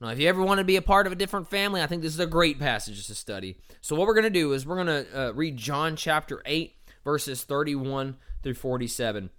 Now, 0.00 0.08
if 0.08 0.18
you 0.18 0.28
ever 0.28 0.42
want 0.42 0.58
to 0.58 0.64
be 0.64 0.76
a 0.76 0.82
part 0.82 1.06
of 1.06 1.12
a 1.12 1.16
different 1.16 1.48
family, 1.48 1.80
I 1.80 1.86
think 1.86 2.02
this 2.02 2.14
is 2.14 2.20
a 2.20 2.26
great 2.26 2.58
passage 2.58 3.06
to 3.06 3.14
study. 3.14 3.56
So, 3.80 3.96
what 3.96 4.06
we're 4.06 4.14
going 4.14 4.24
to 4.24 4.30
do 4.30 4.52
is 4.52 4.66
we're 4.66 4.84
going 4.84 5.04
to 5.04 5.28
uh, 5.28 5.32
read 5.32 5.56
John 5.56 5.96
chapter 5.96 6.42
8, 6.44 6.74
verses 7.04 7.44
31 7.44 8.16
through 8.42 8.54
47 8.54 9.30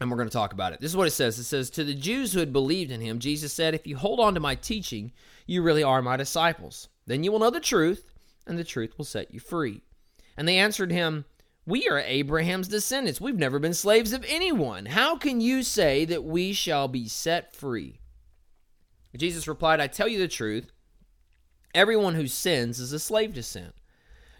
and 0.00 0.10
we're 0.10 0.16
going 0.16 0.28
to 0.28 0.32
talk 0.32 0.52
about 0.52 0.72
it. 0.72 0.80
This 0.80 0.90
is 0.90 0.96
what 0.96 1.06
it 1.06 1.12
says. 1.12 1.38
It 1.38 1.44
says, 1.44 1.70
To 1.70 1.84
the 1.84 1.94
Jews 1.94 2.32
who 2.32 2.40
had 2.40 2.52
believed 2.52 2.90
in 2.90 3.00
him, 3.00 3.18
Jesus 3.18 3.52
said, 3.52 3.74
If 3.74 3.86
you 3.86 3.96
hold 3.96 4.20
on 4.20 4.34
to 4.34 4.40
my 4.40 4.54
teaching, 4.54 5.12
you 5.46 5.62
really 5.62 5.82
are 5.82 6.02
my 6.02 6.16
disciples. 6.16 6.88
Then 7.06 7.24
you 7.24 7.32
will 7.32 7.38
know 7.38 7.50
the 7.50 7.60
truth, 7.60 8.12
and 8.46 8.58
the 8.58 8.64
truth 8.64 8.98
will 8.98 9.04
set 9.04 9.32
you 9.32 9.40
free. 9.40 9.82
And 10.36 10.46
they 10.46 10.58
answered 10.58 10.92
him, 10.92 11.24
We 11.64 11.88
are 11.88 11.98
Abraham's 11.98 12.68
descendants. 12.68 13.20
We've 13.20 13.38
never 13.38 13.58
been 13.58 13.74
slaves 13.74 14.12
of 14.12 14.24
anyone. 14.28 14.86
How 14.86 15.16
can 15.16 15.40
you 15.40 15.62
say 15.62 16.04
that 16.04 16.24
we 16.24 16.52
shall 16.52 16.88
be 16.88 17.08
set 17.08 17.54
free? 17.54 18.00
Jesus 19.16 19.48
replied, 19.48 19.80
I 19.80 19.86
tell 19.86 20.08
you 20.08 20.18
the 20.18 20.28
truth. 20.28 20.72
Everyone 21.74 22.14
who 22.14 22.26
sins 22.26 22.78
is 22.78 22.92
a 22.92 22.98
slave 22.98 23.34
to 23.34 23.42
sin. 23.42 23.72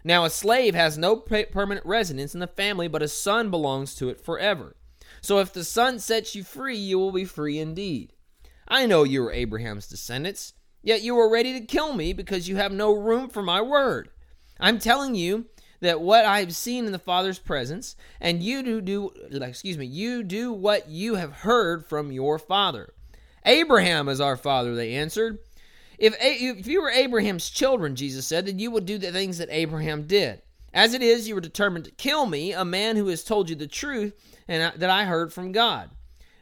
Now, 0.03 0.23
a 0.23 0.29
slave 0.29 0.75
has 0.75 0.97
no 0.97 1.17
permanent 1.17 1.85
residence 1.85 2.33
in 2.33 2.39
the 2.39 2.47
family, 2.47 2.87
but 2.87 3.01
a 3.01 3.07
son 3.07 3.49
belongs 3.49 3.93
to 3.95 4.09
it 4.09 4.23
forever. 4.23 4.76
So 5.27 5.39
if 5.39 5.51
the 5.51 5.65
Son 5.65 5.99
sets 5.99 6.35
you 6.35 6.43
free, 6.45 6.77
you 6.77 6.97
will 6.97 7.11
be 7.11 7.25
free 7.25 7.59
indeed. 7.59 8.13
I 8.65 8.85
know 8.85 9.03
you 9.03 9.21
are 9.25 9.31
Abraham's 9.33 9.89
descendants, 9.89 10.53
yet 10.81 11.01
you 11.01 11.19
are 11.19 11.29
ready 11.29 11.51
to 11.59 11.65
kill 11.65 11.91
me 11.91 12.13
because 12.13 12.47
you 12.47 12.55
have 12.55 12.71
no 12.71 12.93
room 12.93 13.27
for 13.27 13.43
my 13.43 13.61
word. 13.61 14.07
I'm 14.57 14.79
telling 14.79 15.15
you 15.15 15.47
that 15.81 15.99
what 15.99 16.23
I 16.23 16.39
have 16.39 16.55
seen 16.55 16.85
in 16.85 16.93
the 16.93 16.97
Father's 16.97 17.39
presence, 17.39 17.97
and 18.21 18.41
you 18.41 18.63
do 18.63 18.79
do 18.79 19.11
excuse 19.29 19.77
me, 19.77 19.85
you 19.85 20.23
do 20.23 20.53
what 20.53 20.87
you 20.87 21.15
have 21.15 21.33
heard 21.33 21.85
from 21.85 22.09
your 22.09 22.39
father. 22.39 22.93
Abraham 23.45 24.07
is 24.07 24.21
our 24.21 24.37
father, 24.37 24.75
they 24.75 24.93
answered. 24.93 25.39
If, 25.97 26.15
if 26.21 26.67
you 26.67 26.81
were 26.81 26.89
Abraham's 26.89 27.49
children, 27.49 27.97
Jesus 27.97 28.25
said, 28.25 28.45
then 28.45 28.59
you 28.59 28.71
would 28.71 28.85
do 28.85 28.97
the 28.97 29.11
things 29.11 29.39
that 29.39 29.49
Abraham 29.51 30.07
did. 30.07 30.41
As 30.77 30.93
it 30.93 31.01
is, 31.01 31.27
you 31.27 31.33
were 31.33 31.41
determined 31.41 31.85
to 31.85 31.91
kill 31.91 32.27
me, 32.27 32.53
a 32.53 32.63
man 32.63 32.97
who 32.97 33.07
has 33.07 33.23
told 33.23 33.49
you 33.49 33.55
the 33.55 33.65
truth 33.65 34.13
and 34.47 34.79
that 34.79 34.91
I 34.91 35.05
heard 35.05 35.33
from 35.33 35.51
God. 35.51 35.89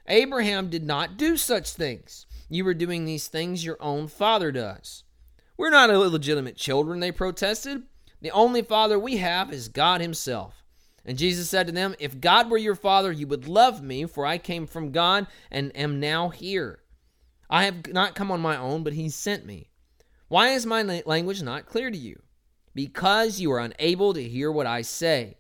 Abraham 0.08 0.70
did 0.70 0.84
not 0.84 1.16
do 1.16 1.38
such 1.38 1.72
things. 1.72 2.26
You 2.50 2.66
were 2.66 2.74
doing 2.74 3.06
these 3.06 3.30
things 3.30 3.64
your 3.64 3.78
own 3.80 4.10
father 4.10 4.52
does. 4.52 5.06
We're 5.56 5.70
not 5.70 5.90
illegitimate 5.90 6.58
children, 6.58 7.00
they 7.00 7.14
protested. 7.14 7.84
The 8.22 8.32
only 8.32 8.62
father 8.62 9.00
we 9.00 9.16
have 9.18 9.54
is 9.54 9.70
God 9.70 10.02
Himself. 10.02 10.66
And 11.06 11.18
Jesus 11.18 11.50
said 11.50 11.68
to 11.68 11.72
them, 11.72 11.96
If 11.98 12.20
God 12.20 12.50
were 12.50 12.58
your 12.58 12.76
father, 12.76 13.14
you 13.14 13.28
would 13.28 13.48
love 13.48 13.82
me, 13.82 14.04
for 14.04 14.26
I 14.26 14.38
came 14.38 14.68
from 14.68 14.92
God 14.92 15.28
and 15.50 15.74
am 15.78 16.02
now 16.02 16.28
here. 16.28 16.80
I 17.50 17.64
have 17.64 17.88
not 17.88 18.16
come 18.16 18.32
on 18.32 18.42
my 18.42 18.58
own, 18.58 18.84
but 18.84 18.92
He 18.92 19.08
sent 19.08 19.46
me. 19.46 19.70
Why 20.28 20.50
is 20.50 20.66
my 20.66 20.84
language 21.06 21.42
not 21.42 21.68
clear 21.68 21.90
to 21.90 21.98
you? 21.98 22.22
Because 22.76 23.40
you 23.40 23.52
are 23.54 23.60
unable 23.60 24.14
to 24.14 24.22
hear 24.22 24.52
what 24.52 24.68
I 24.68 24.84
say. 24.84 25.38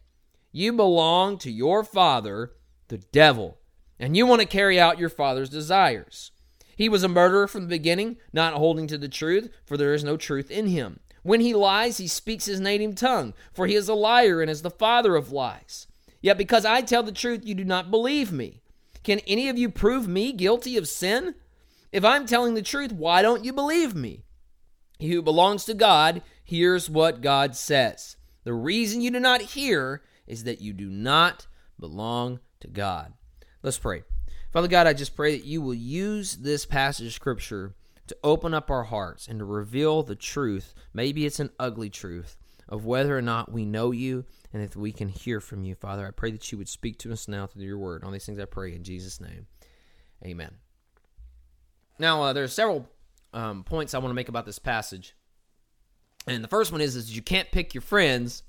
You 0.51 0.73
belong 0.73 1.37
to 1.39 1.51
your 1.51 1.83
father, 1.83 2.53
the 2.87 2.97
devil, 2.97 3.59
and 3.99 4.15
you 4.15 4.25
want 4.25 4.41
to 4.41 4.47
carry 4.47 4.79
out 4.79 4.97
your 4.97 5.09
father's 5.09 5.49
desires. 5.49 6.31
He 6.75 6.89
was 6.89 7.03
a 7.03 7.09
murderer 7.09 7.47
from 7.47 7.63
the 7.63 7.67
beginning, 7.67 8.17
not 8.33 8.53
holding 8.53 8.87
to 8.87 8.97
the 8.97 9.09
truth, 9.09 9.49
for 9.65 9.77
there 9.77 9.93
is 9.93 10.03
no 10.03 10.17
truth 10.17 10.49
in 10.49 10.67
him. 10.67 11.01
When 11.23 11.41
he 11.41 11.53
lies, 11.53 11.97
he 11.97 12.07
speaks 12.07 12.45
his 12.45 12.59
native 12.59 12.95
tongue, 12.95 13.33
for 13.53 13.67
he 13.67 13.75
is 13.75 13.89
a 13.89 13.93
liar 13.93 14.41
and 14.41 14.49
is 14.49 14.61
the 14.61 14.69
father 14.69 15.15
of 15.15 15.31
lies. 15.31 15.87
Yet 16.21 16.37
because 16.37 16.65
I 16.65 16.81
tell 16.81 17.03
the 17.03 17.11
truth, 17.11 17.45
you 17.45 17.53
do 17.53 17.65
not 17.65 17.91
believe 17.91 18.31
me. 18.31 18.61
Can 19.03 19.19
any 19.27 19.49
of 19.49 19.57
you 19.57 19.69
prove 19.69 20.07
me 20.07 20.31
guilty 20.31 20.77
of 20.77 20.87
sin? 20.87 21.35
If 21.91 22.05
I'm 22.05 22.25
telling 22.25 22.53
the 22.53 22.61
truth, 22.61 22.91
why 22.91 23.21
don't 23.21 23.45
you 23.45 23.53
believe 23.53 23.93
me? 23.93 24.23
He 24.99 25.11
who 25.11 25.21
belongs 25.21 25.65
to 25.65 25.73
God 25.73 26.21
hears 26.45 26.89
what 26.89 27.21
God 27.21 27.55
says. 27.55 28.15
The 28.45 28.53
reason 28.53 29.01
you 29.01 29.11
do 29.11 29.19
not 29.19 29.41
hear 29.41 30.03
is 30.27 30.45
that 30.45 30.61
you 30.61 30.71
do 30.71 30.89
not 30.89 31.47
belong 31.79 32.39
to 32.61 32.67
God. 32.67 33.13
Let's 33.61 33.79
pray. 33.79 34.03
Father 34.53 34.67
God, 34.69 34.87
I 34.87 34.93
just 34.93 35.15
pray 35.15 35.35
that 35.35 35.45
you 35.45 35.61
will 35.61 35.73
use 35.73 36.37
this 36.37 36.65
passage 36.65 37.07
of 37.07 37.13
scripture 37.13 37.75
to 38.07 38.15
open 38.23 38.53
up 38.53 38.69
our 38.69 38.83
hearts 38.83 39.27
and 39.27 39.39
to 39.39 39.45
reveal 39.45 40.03
the 40.03 40.15
truth. 40.15 40.73
Maybe 40.93 41.25
it's 41.25 41.39
an 41.39 41.49
ugly 41.59 41.89
truth 41.89 42.37
of 42.69 42.85
whether 42.85 43.17
or 43.17 43.21
not 43.21 43.51
we 43.51 43.65
know 43.65 43.91
you 43.91 44.25
and 44.53 44.63
if 44.63 44.75
we 44.75 44.91
can 44.91 45.09
hear 45.09 45.41
from 45.41 45.65
you, 45.65 45.75
Father. 45.75 46.07
I 46.07 46.11
pray 46.11 46.31
that 46.31 46.51
you 46.51 46.57
would 46.57 46.69
speak 46.69 46.99
to 46.99 47.11
us 47.11 47.27
now 47.27 47.47
through 47.47 47.63
your 47.63 47.77
word. 47.77 48.03
All 48.03 48.11
these 48.11 48.25
things 48.25 48.39
I 48.39 48.45
pray 48.45 48.73
in 48.73 48.83
Jesus' 48.83 49.19
name. 49.19 49.47
Amen. 50.23 50.55
Now, 51.99 52.23
uh, 52.23 52.33
there 52.33 52.43
are 52.43 52.47
several 52.47 52.87
um, 53.33 53.63
points 53.63 53.93
I 53.93 53.97
want 53.97 54.11
to 54.11 54.15
make 54.15 54.29
about 54.29 54.45
this 54.45 54.59
passage. 54.59 55.15
And 56.27 56.43
the 56.43 56.47
first 56.47 56.71
one 56.71 56.81
is, 56.81 56.95
is 56.95 57.15
you 57.15 57.21
can't 57.21 57.51
pick 57.51 57.73
your 57.73 57.81
friends 57.81 58.43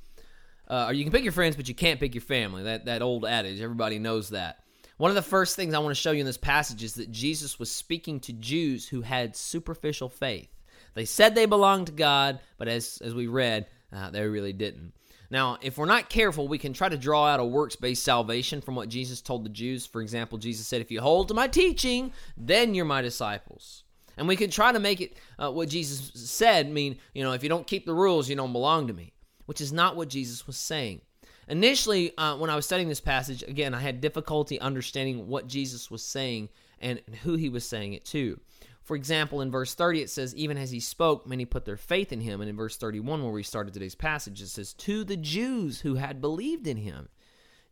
uh, 0.69 0.87
or 0.89 0.93
you 0.93 1.05
can 1.05 1.13
pick 1.13 1.23
your 1.23 1.33
friends, 1.33 1.57
but 1.57 1.69
you 1.69 1.75
can't 1.75 2.01
pick 2.01 2.15
your 2.15 2.23
family. 2.23 2.65
That 2.65 2.87
that 2.87 3.03
old 3.03 3.25
adage, 3.25 3.61
everybody 3.61 3.99
knows 3.99 4.31
that. 4.31 4.59
One 4.99 5.11
of 5.11 5.15
the 5.15 5.23
first 5.23 5.57
things 5.57 5.75
I 5.75 5.79
want 5.79 5.95
to 5.95 6.01
show 6.01 6.11
you 6.11 6.21
in 6.21 6.27
this 6.27 6.39
passage 6.39 6.83
is 6.83 6.95
that 6.95 7.11
Jesus 7.11 7.59
was 7.59 7.71
speaking 7.71 8.19
to 8.21 8.33
Jews 8.33 8.89
who 8.89 9.03
had 9.03 9.37
superficial 9.37 10.09
faith. 10.09 10.49
They 10.95 11.05
said 11.05 11.35
they 11.35 11.47
belonged 11.47 11.87
to 11.89 11.93
God, 11.93 12.41
but 12.59 12.69
as 12.69 12.99
as 13.05 13.15
we 13.15 13.27
read, 13.27 13.67
uh, 13.93 14.11
they 14.11 14.27
really 14.27 14.53
didn't. 14.53 14.93
Now, 15.29 15.59
if 15.61 15.77
we're 15.77 15.87
not 15.87 16.09
careful, 16.09 16.47
we 16.47 16.59
can 16.59 16.73
try 16.73 16.89
to 16.89 16.97
draw 16.97 17.27
out 17.27 17.41
a 17.41 17.45
works 17.45 17.77
based 17.77 18.05
salvation 18.05 18.61
from 18.61 18.75
what 18.75 18.89
Jesus 18.89 19.21
told 19.21 19.45
the 19.45 19.51
Jews. 19.51 19.87
For 19.87 20.01
example, 20.01 20.39
Jesus 20.39 20.67
said, 20.67 20.81
If 20.81 20.91
you 20.91 21.01
hold 21.01 21.29
to 21.29 21.35
my 21.35 21.47
teaching, 21.47 22.13
then 22.37 22.75
you're 22.75 22.85
my 22.85 23.03
disciples. 23.03 23.85
And 24.17 24.27
we 24.27 24.37
can 24.37 24.51
try 24.51 24.73
to 24.73 24.79
make 24.79 25.01
it 25.01 25.17
uh, 25.39 25.51
what 25.51 25.69
Jesus 25.69 26.11
said 26.15 26.71
mean, 26.71 26.99
you 27.15 27.23
know, 27.23 27.33
if 27.33 27.43
you 27.43 27.49
don't 27.49 27.67
keep 27.67 27.87
the 27.87 27.95
rules, 27.95 28.29
you 28.29 28.37
don't 28.37 28.53
belong 28.53 28.87
to 28.87 28.95
me, 28.95 29.13
which 29.45 29.61
is 29.61 29.73
not 29.73 29.97
what 29.97 30.09
Jesus 30.09 30.47
was 30.47 30.57
saying. 30.57 31.03
Initially, 31.49 32.17
uh, 32.19 32.37
when 32.37 32.51
I 32.51 32.57
was 32.57 32.67
studying 32.67 32.89
this 32.89 33.01
passage, 33.01 33.43
again, 33.43 33.75
I 33.75 33.81
had 33.81 34.01
difficulty 34.01 34.59
understanding 34.59 35.29
what 35.29 35.47
Jesus 35.47 35.91
was 35.91 36.03
saying 36.03 36.49
and 36.81 37.01
who 37.23 37.37
he 37.37 37.49
was 37.49 37.65
saying 37.65 37.93
it 37.93 38.05
to. 38.07 38.41
For 38.83 38.97
example, 38.97 39.41
in 39.41 39.51
verse 39.51 39.75
30, 39.75 40.03
it 40.03 40.11
says, 40.11 40.35
Even 40.35 40.57
as 40.57 40.71
he 40.71 40.81
spoke, 40.81 41.27
many 41.27 41.45
put 41.45 41.65
their 41.65 41.77
faith 41.77 42.13
in 42.13 42.21
him. 42.21 42.41
And 42.41 42.49
in 42.49 42.57
verse 42.57 42.77
31, 42.77 43.23
where 43.23 43.33
we 43.33 43.43
started 43.43 43.75
today's 43.75 43.97
passage, 43.97 44.41
it 44.41 44.49
says, 44.49 44.73
To 44.75 45.05
the 45.05 45.17
Jews 45.17 45.81
who 45.81 45.97
had 45.97 46.21
believed 46.21 46.67
in 46.67 46.77
him, 46.77 47.09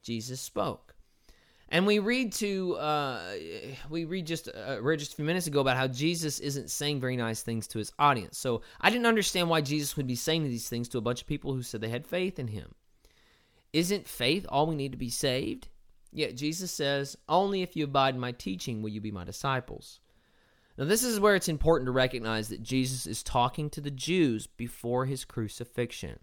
Jesus 0.02 0.40
spoke. 0.40 0.93
And 1.68 1.86
we 1.86 1.98
read 1.98 2.32
to 2.34 2.76
uh, 2.76 3.20
we 3.88 4.04
read 4.04 4.26
just 4.26 4.48
uh, 4.48 4.82
read 4.82 4.98
just 4.98 5.14
a 5.14 5.16
few 5.16 5.24
minutes 5.24 5.46
ago 5.46 5.60
about 5.60 5.76
how 5.76 5.88
Jesus 5.88 6.38
isn't 6.40 6.70
saying 6.70 7.00
very 7.00 7.16
nice 7.16 7.42
things 7.42 7.66
to 7.68 7.78
his 7.78 7.92
audience. 7.98 8.38
So 8.38 8.62
I 8.80 8.90
didn't 8.90 9.06
understand 9.06 9.48
why 9.48 9.60
Jesus 9.60 9.96
would 9.96 10.06
be 10.06 10.14
saying 10.14 10.44
these 10.44 10.68
things 10.68 10.88
to 10.90 10.98
a 10.98 11.02
bunch 11.02 11.22
of 11.22 11.26
people 11.26 11.54
who 11.54 11.62
said 11.62 11.80
they 11.80 11.88
had 11.88 12.06
faith 12.06 12.38
in 12.38 12.48
him. 12.48 12.74
Isn't 13.72 14.06
faith 14.06 14.46
all 14.48 14.66
we 14.66 14.76
need 14.76 14.92
to 14.92 14.98
be 14.98 15.10
saved? 15.10 15.68
Yet 16.12 16.36
Jesus 16.36 16.70
says, 16.70 17.16
"Only 17.28 17.62
if 17.62 17.74
you 17.74 17.84
abide 17.84 18.14
in 18.14 18.20
my 18.20 18.32
teaching 18.32 18.82
will 18.82 18.90
you 18.90 19.00
be 19.00 19.10
my 19.10 19.24
disciples." 19.24 20.00
Now, 20.76 20.84
this 20.84 21.04
is 21.04 21.20
where 21.20 21.36
it's 21.36 21.48
important 21.48 21.86
to 21.86 21.92
recognize 21.92 22.48
that 22.48 22.62
Jesus 22.62 23.06
is 23.06 23.22
talking 23.22 23.70
to 23.70 23.80
the 23.80 23.92
Jews 23.92 24.46
before 24.46 25.06
his 25.06 25.24
crucifixion. 25.24 26.18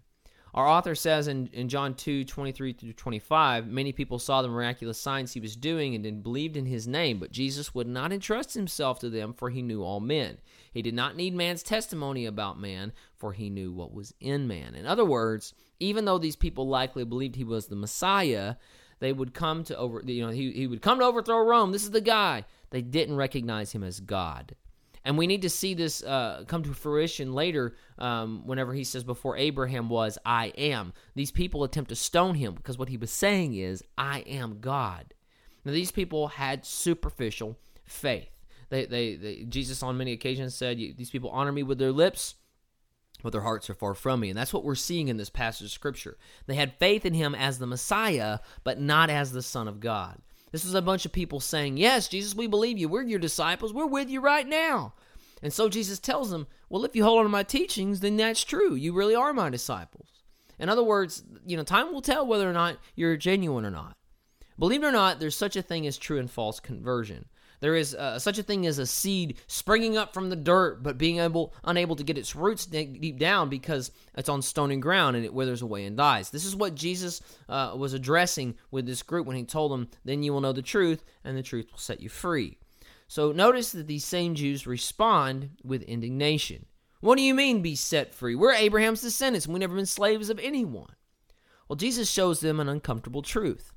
Our 0.53 0.67
author 0.67 0.95
says 0.95 1.27
in, 1.27 1.47
in 1.53 1.69
John 1.69 1.93
2 1.93 2.25
23 2.25 2.73
through 2.73 2.93
25, 2.93 3.67
many 3.67 3.91
people 3.91 4.19
saw 4.19 4.41
the 4.41 4.49
miraculous 4.49 4.99
signs 4.99 5.31
he 5.31 5.39
was 5.39 5.55
doing 5.55 5.95
and 5.95 6.03
then 6.03 6.21
believed 6.21 6.57
in 6.57 6.65
his 6.65 6.87
name, 6.87 7.19
but 7.19 7.31
Jesus 7.31 7.73
would 7.73 7.87
not 7.87 8.11
entrust 8.11 8.53
himself 8.53 8.99
to 8.99 9.09
them, 9.09 9.33
for 9.33 9.49
he 9.49 9.61
knew 9.61 9.81
all 9.81 10.01
men. 10.01 10.37
He 10.73 10.81
did 10.81 10.93
not 10.93 11.15
need 11.15 11.33
man's 11.33 11.63
testimony 11.63 12.25
about 12.25 12.59
man, 12.59 12.91
for 13.17 13.33
he 13.33 13.49
knew 13.49 13.71
what 13.71 13.93
was 13.93 14.13
in 14.19 14.47
man. 14.47 14.75
In 14.75 14.85
other 14.85 15.05
words, 15.05 15.53
even 15.79 16.05
though 16.05 16.17
these 16.17 16.35
people 16.35 16.67
likely 16.67 17.05
believed 17.05 17.35
he 17.35 17.43
was 17.43 17.67
the 17.67 17.75
Messiah, 17.75 18.55
they 18.99 19.13
would 19.13 19.33
come 19.33 19.63
to 19.65 19.77
over 19.77 20.01
you 20.05 20.25
know 20.25 20.31
he, 20.31 20.51
he 20.51 20.67
would 20.67 20.81
come 20.81 20.99
to 20.99 21.05
overthrow 21.05 21.39
Rome. 21.39 21.71
This 21.71 21.83
is 21.83 21.91
the 21.91 22.01
guy. 22.01 22.45
They 22.71 22.81
didn't 22.81 23.15
recognize 23.15 23.71
him 23.71 23.83
as 23.83 23.99
God. 23.99 24.55
And 25.03 25.17
we 25.17 25.27
need 25.27 25.41
to 25.41 25.49
see 25.49 25.73
this 25.73 26.03
uh, 26.03 26.43
come 26.47 26.63
to 26.63 26.73
fruition 26.73 27.33
later 27.33 27.75
um, 27.97 28.45
whenever 28.45 28.73
he 28.73 28.83
says, 28.83 29.03
Before 29.03 29.35
Abraham 29.35 29.89
was, 29.89 30.17
I 30.25 30.47
am. 30.57 30.93
These 31.15 31.31
people 31.31 31.63
attempt 31.63 31.89
to 31.89 31.95
stone 31.95 32.35
him 32.35 32.53
because 32.53 32.77
what 32.77 32.89
he 32.89 32.97
was 32.97 33.11
saying 33.11 33.55
is, 33.55 33.83
I 33.97 34.19
am 34.21 34.59
God. 34.61 35.13
Now, 35.65 35.71
these 35.71 35.91
people 35.91 36.27
had 36.27 36.65
superficial 36.65 37.57
faith. 37.83 38.29
They, 38.69 38.85
they, 38.85 39.15
they 39.15 39.45
Jesus, 39.49 39.83
on 39.83 39.97
many 39.97 40.11
occasions, 40.13 40.55
said, 40.55 40.77
These 40.77 41.09
people 41.09 41.29
honor 41.31 41.51
me 41.51 41.63
with 41.63 41.79
their 41.79 41.91
lips, 41.91 42.35
but 43.23 43.31
their 43.31 43.41
hearts 43.41 43.69
are 43.69 43.75
far 43.75 43.95
from 43.95 44.19
me. 44.19 44.29
And 44.29 44.37
that's 44.37 44.53
what 44.53 44.63
we're 44.63 44.75
seeing 44.75 45.07
in 45.07 45.17
this 45.17 45.29
passage 45.29 45.65
of 45.65 45.71
Scripture. 45.71 46.17
They 46.45 46.55
had 46.55 46.77
faith 46.79 47.05
in 47.05 47.13
him 47.13 47.33
as 47.33 47.57
the 47.59 47.67
Messiah, 47.67 48.39
but 48.63 48.79
not 48.79 49.09
as 49.09 49.31
the 49.31 49.41
Son 49.41 49.67
of 49.67 49.79
God. 49.79 50.21
This 50.51 50.65
was 50.65 50.73
a 50.73 50.81
bunch 50.81 51.05
of 51.05 51.11
people 51.11 51.39
saying, 51.39 51.77
Yes, 51.77 52.07
Jesus, 52.07 52.35
we 52.35 52.47
believe 52.47 52.77
you. 52.77 52.89
We're 52.89 53.03
your 53.03 53.19
disciples. 53.19 53.73
We're 53.73 53.85
with 53.85 54.09
you 54.09 54.19
right 54.19 54.47
now. 54.47 54.93
And 55.41 55.51
so 55.51 55.69
Jesus 55.69 55.99
tells 55.99 56.29
them, 56.29 56.47
Well, 56.69 56.85
if 56.85 56.95
you 56.95 57.03
hold 57.03 57.19
on 57.19 57.25
to 57.25 57.29
my 57.29 57.43
teachings, 57.43 58.01
then 58.01 58.17
that's 58.17 58.43
true. 58.43 58.75
You 58.75 58.93
really 58.93 59.15
are 59.15 59.33
my 59.33 59.49
disciples. 59.49 60.07
In 60.59 60.69
other 60.69 60.83
words, 60.83 61.23
you 61.45 61.57
know, 61.57 61.63
time 61.63 61.91
will 61.91 62.01
tell 62.01 62.27
whether 62.27 62.49
or 62.49 62.53
not 62.53 62.77
you're 62.95 63.17
genuine 63.17 63.65
or 63.65 63.71
not. 63.71 63.95
Believe 64.59 64.83
it 64.83 64.87
or 64.87 64.91
not, 64.91 65.19
there's 65.19 65.35
such 65.35 65.55
a 65.55 65.61
thing 65.63 65.87
as 65.87 65.97
true 65.97 66.19
and 66.19 66.29
false 66.29 66.59
conversion. 66.59 67.25
There 67.61 67.75
is 67.75 67.95
uh, 67.95 68.19
such 68.19 68.37
a 68.37 68.43
thing 68.43 68.65
as 68.65 68.79
a 68.79 68.85
seed 68.85 69.37
springing 69.47 69.95
up 69.95 70.13
from 70.13 70.29
the 70.29 70.35
dirt, 70.35 70.83
but 70.83 70.97
being 70.97 71.19
able 71.19 71.53
unable 71.63 71.95
to 71.95 72.03
get 72.03 72.17
its 72.17 72.35
roots 72.35 72.65
deep 72.65 73.19
down 73.19 73.49
because 73.49 73.91
it's 74.17 74.29
on 74.29 74.41
stony 74.41 74.77
ground 74.77 75.15
and 75.15 75.23
it 75.23 75.33
withers 75.33 75.61
away 75.61 75.85
and 75.85 75.95
dies. 75.95 76.31
This 76.31 76.43
is 76.43 76.55
what 76.55 76.75
Jesus 76.75 77.21
uh, 77.47 77.73
was 77.77 77.93
addressing 77.93 78.55
with 78.71 78.85
this 78.85 79.03
group 79.03 79.25
when 79.27 79.37
he 79.37 79.43
told 79.45 79.71
them, 79.71 79.89
"Then 80.03 80.23
you 80.23 80.33
will 80.33 80.41
know 80.41 80.53
the 80.53 80.61
truth, 80.61 81.03
and 81.23 81.37
the 81.37 81.43
truth 81.43 81.71
will 81.71 81.77
set 81.77 82.01
you 82.01 82.09
free." 82.09 82.57
So 83.07 83.31
notice 83.31 83.71
that 83.73 83.87
these 83.87 84.05
same 84.05 84.35
Jews 84.35 84.65
respond 84.65 85.51
with 85.63 85.83
indignation. 85.83 86.65
What 86.99 87.17
do 87.17 87.23
you 87.23 87.33
mean, 87.33 87.61
be 87.61 87.75
set 87.75 88.13
free? 88.13 88.35
We're 88.35 88.53
Abraham's 88.53 89.01
descendants, 89.01 89.45
and 89.45 89.53
we've 89.53 89.61
never 89.61 89.75
been 89.75 89.85
slaves 89.85 90.29
of 90.29 90.39
anyone. 90.39 90.95
Well, 91.67 91.75
Jesus 91.75 92.09
shows 92.09 92.39
them 92.39 92.59
an 92.59 92.69
uncomfortable 92.69 93.21
truth. 93.21 93.73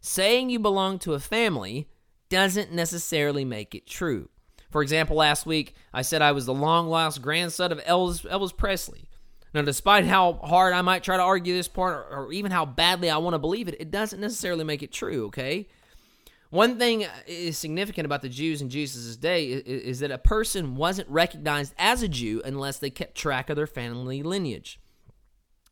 Saying 0.00 0.50
you 0.50 0.58
belong 0.58 0.98
to 1.00 1.14
a 1.14 1.20
family 1.20 1.88
doesn't 2.28 2.72
necessarily 2.72 3.44
make 3.44 3.74
it 3.74 3.86
true. 3.86 4.28
For 4.70 4.82
example, 4.82 5.16
last 5.16 5.46
week 5.46 5.74
I 5.92 6.02
said 6.02 6.22
I 6.22 6.32
was 6.32 6.46
the 6.46 6.54
long 6.54 6.88
lost 6.88 7.22
grandson 7.22 7.72
of 7.72 7.82
Elvis, 7.84 8.28
Elvis 8.28 8.56
Presley. 8.56 9.08
Now, 9.54 9.62
despite 9.62 10.04
how 10.04 10.34
hard 10.34 10.74
I 10.74 10.82
might 10.82 11.02
try 11.02 11.16
to 11.16 11.22
argue 11.22 11.54
this 11.54 11.68
part, 11.68 12.08
or, 12.10 12.26
or 12.26 12.32
even 12.32 12.52
how 12.52 12.66
badly 12.66 13.08
I 13.08 13.16
want 13.16 13.34
to 13.34 13.38
believe 13.38 13.68
it, 13.68 13.76
it 13.80 13.90
doesn't 13.90 14.20
necessarily 14.20 14.64
make 14.64 14.82
it 14.82 14.92
true, 14.92 15.26
okay? 15.26 15.66
One 16.50 16.78
thing 16.78 17.06
is 17.26 17.56
significant 17.56 18.04
about 18.04 18.22
the 18.22 18.28
Jews 18.28 18.60
in 18.60 18.68
Jesus' 18.68 19.16
day 19.16 19.46
is, 19.46 19.62
is 19.62 19.98
that 20.00 20.10
a 20.10 20.18
person 20.18 20.76
wasn't 20.76 21.08
recognized 21.08 21.74
as 21.78 22.02
a 22.02 22.08
Jew 22.08 22.42
unless 22.44 22.78
they 22.78 22.90
kept 22.90 23.14
track 23.14 23.48
of 23.48 23.56
their 23.56 23.66
family 23.66 24.22
lineage. 24.22 24.78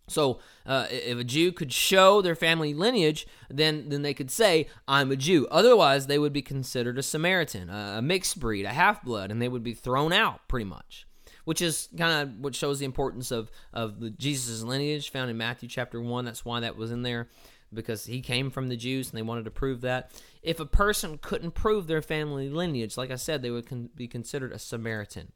So, 0.06 0.38
uh, 0.66 0.87
if 0.90 1.18
a 1.18 1.25
Jew 1.25 1.50
could 1.50 1.73
show 1.73 2.20
their 2.20 2.34
family 2.34 2.75
lineage, 2.75 3.26
then 3.49 3.88
then 3.88 4.02
they 4.02 4.12
could 4.12 4.30
say, 4.30 4.68
"I'm 4.87 5.11
a 5.11 5.16
Jew." 5.16 5.46
Otherwise, 5.50 6.06
they 6.06 6.18
would 6.18 6.32
be 6.32 6.42
considered 6.42 6.99
a 6.99 7.02
Samaritan, 7.02 7.70
a, 7.70 8.02
mixed 8.02 8.38
breed, 8.38 8.66
a 8.66 8.70
half 8.70 9.02
blood, 9.02 9.30
and 9.30 9.40
they 9.40 9.49
would 9.49 9.62
be 9.62 9.75
thrown 9.75 10.12
out, 10.12 10.46
pretty 10.46 10.66
much. 10.66 11.06
Which 11.46 11.62
is 11.62 11.88
kind 11.96 12.28
of 12.28 12.40
what 12.40 12.54
shows 12.54 12.78
the 12.78 12.84
importance 12.84 13.30
of 13.30 13.50
of 13.73 14.00
the 14.00 14.11
Jesus' 14.11 14.62
lineage 14.62 15.11
found 15.11 15.30
in 15.30 15.38
Matthew 15.38 15.68
chapter 15.68 16.00
one. 16.00 16.25
That's 16.25 16.44
why 16.44 16.61
that 16.61 16.76
was 16.76 16.90
in 16.90 17.02
there, 17.02 17.28
because 17.73 18.04
he 18.04 18.20
came 18.20 18.50
from 18.50 18.68
the 18.68 18.76
Jews, 18.76 19.08
and 19.08 19.16
they 19.16 19.23
wanted 19.23 19.46
to 19.46 19.50
prove 19.50 19.80
that. 19.82 20.11
If 20.42 20.61
a 20.61 20.66
person 20.66 21.18
couldn't 21.18 21.52
prove 21.52 21.87
their 21.87 22.02
family 22.02 22.50
lineage, 22.50 22.99
like 22.99 23.11
I 23.11 23.16
said, 23.16 23.40
they 23.40 23.50
would 23.50 23.66
con- 23.66 23.90
be 23.96 24.06
considered 24.06 24.52
a 24.52 24.58
Samaritan. 24.58 25.32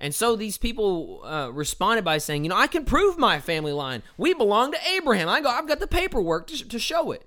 And 0.00 0.14
so 0.14 0.34
these 0.34 0.56
people 0.56 1.20
uh, 1.24 1.50
responded 1.52 2.04
by 2.04 2.18
saying, 2.18 2.44
you 2.44 2.48
know, 2.48 2.56
I 2.56 2.66
can 2.66 2.86
prove 2.86 3.18
my 3.18 3.38
family 3.38 3.72
line. 3.72 4.02
We 4.16 4.32
belong 4.32 4.72
to 4.72 4.78
Abraham. 4.96 5.28
I 5.28 5.42
go, 5.42 5.50
I've 5.50 5.68
got 5.68 5.78
the 5.78 5.86
paperwork 5.86 6.46
to, 6.46 6.66
to 6.68 6.78
show 6.78 7.12
it. 7.12 7.26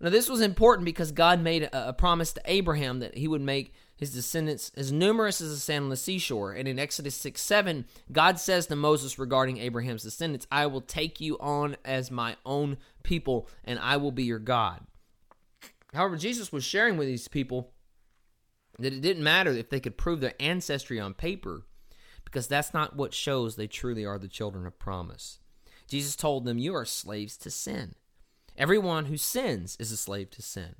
Now, 0.00 0.08
this 0.08 0.28
was 0.28 0.40
important 0.40 0.86
because 0.86 1.12
God 1.12 1.40
made 1.40 1.64
a, 1.64 1.90
a 1.90 1.92
promise 1.92 2.32
to 2.32 2.42
Abraham 2.46 2.98
that 3.00 3.16
he 3.16 3.28
would 3.28 3.42
make 3.42 3.74
his 3.94 4.12
descendants 4.12 4.72
as 4.74 4.90
numerous 4.90 5.40
as 5.40 5.50
the 5.50 5.60
sand 5.60 5.84
on 5.84 5.90
the 5.90 5.96
seashore. 5.96 6.52
And 6.52 6.66
in 6.66 6.78
Exodus 6.78 7.14
6 7.14 7.40
7, 7.40 7.84
God 8.10 8.40
says 8.40 8.66
to 8.66 8.74
Moses 8.74 9.18
regarding 9.18 9.58
Abraham's 9.58 10.02
descendants, 10.02 10.46
I 10.50 10.66
will 10.66 10.80
take 10.80 11.20
you 11.20 11.38
on 11.38 11.76
as 11.84 12.10
my 12.10 12.36
own 12.44 12.78
people, 13.04 13.48
and 13.64 13.78
I 13.78 13.98
will 13.98 14.10
be 14.10 14.24
your 14.24 14.40
God. 14.40 14.80
However, 15.94 16.16
Jesus 16.16 16.50
was 16.50 16.64
sharing 16.64 16.96
with 16.96 17.06
these 17.06 17.28
people 17.28 17.70
that 18.78 18.94
it 18.94 19.02
didn't 19.02 19.22
matter 19.22 19.52
if 19.52 19.68
they 19.68 19.78
could 19.78 19.98
prove 19.98 20.20
their 20.20 20.34
ancestry 20.40 20.98
on 20.98 21.12
paper 21.12 21.62
because 22.32 22.46
that's 22.46 22.72
not 22.72 22.96
what 22.96 23.12
shows 23.12 23.56
they 23.56 23.66
truly 23.66 24.06
are 24.06 24.18
the 24.18 24.26
children 24.26 24.66
of 24.66 24.78
promise. 24.78 25.38
Jesus 25.86 26.16
told 26.16 26.46
them, 26.46 26.56
You 26.56 26.74
are 26.74 26.86
slaves 26.86 27.36
to 27.36 27.50
sin. 27.50 27.94
Everyone 28.56 29.04
who 29.04 29.18
sins 29.18 29.76
is 29.78 29.92
a 29.92 29.98
slave 29.98 30.30
to 30.30 30.42
sin. 30.42 30.76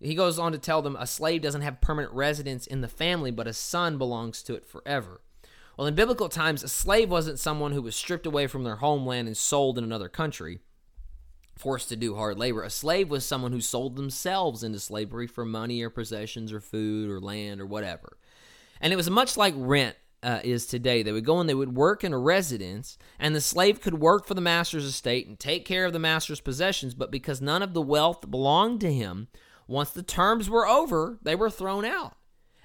He 0.00 0.14
goes 0.14 0.38
on 0.38 0.50
to 0.52 0.58
tell 0.58 0.80
them 0.80 0.96
a 0.96 1.06
slave 1.06 1.42
doesn't 1.42 1.60
have 1.60 1.82
permanent 1.82 2.14
residence 2.14 2.66
in 2.66 2.80
the 2.80 2.88
family, 2.88 3.30
but 3.30 3.46
a 3.46 3.52
son 3.52 3.98
belongs 3.98 4.42
to 4.44 4.54
it 4.54 4.66
forever. 4.66 5.20
Well, 5.76 5.86
in 5.86 5.94
biblical 5.94 6.30
times, 6.30 6.62
a 6.62 6.68
slave 6.68 7.10
wasn't 7.10 7.38
someone 7.38 7.72
who 7.72 7.82
was 7.82 7.94
stripped 7.94 8.26
away 8.26 8.46
from 8.46 8.64
their 8.64 8.76
homeland 8.76 9.28
and 9.28 9.36
sold 9.36 9.76
in 9.76 9.84
another 9.84 10.08
country, 10.08 10.60
forced 11.54 11.90
to 11.90 11.96
do 11.96 12.16
hard 12.16 12.38
labor. 12.38 12.62
A 12.62 12.70
slave 12.70 13.10
was 13.10 13.26
someone 13.26 13.52
who 13.52 13.60
sold 13.60 13.96
themselves 13.96 14.62
into 14.62 14.80
slavery 14.80 15.26
for 15.26 15.44
money 15.44 15.82
or 15.82 15.90
possessions 15.90 16.50
or 16.50 16.60
food 16.60 17.10
or 17.10 17.20
land 17.20 17.60
or 17.60 17.66
whatever. 17.66 18.16
And 18.80 18.92
it 18.92 18.96
was 18.96 19.08
much 19.08 19.36
like 19.36 19.54
rent 19.56 19.96
uh, 20.22 20.40
is 20.44 20.66
today. 20.66 21.02
They 21.02 21.12
would 21.12 21.24
go 21.24 21.40
and 21.40 21.48
they 21.48 21.54
would 21.54 21.76
work 21.76 22.04
in 22.04 22.12
a 22.12 22.18
residence, 22.18 22.98
and 23.18 23.34
the 23.34 23.40
slave 23.40 23.80
could 23.80 24.00
work 24.00 24.26
for 24.26 24.34
the 24.34 24.40
master's 24.40 24.84
estate 24.84 25.26
and 25.26 25.38
take 25.38 25.64
care 25.64 25.84
of 25.84 25.92
the 25.92 25.98
master's 25.98 26.40
possessions, 26.40 26.94
but 26.94 27.10
because 27.10 27.40
none 27.40 27.62
of 27.62 27.74
the 27.74 27.82
wealth 27.82 28.30
belonged 28.30 28.80
to 28.80 28.92
him, 28.92 29.28
once 29.66 29.90
the 29.90 30.02
terms 30.02 30.48
were 30.50 30.66
over, 30.66 31.18
they 31.22 31.34
were 31.34 31.50
thrown 31.50 31.84
out. 31.84 32.16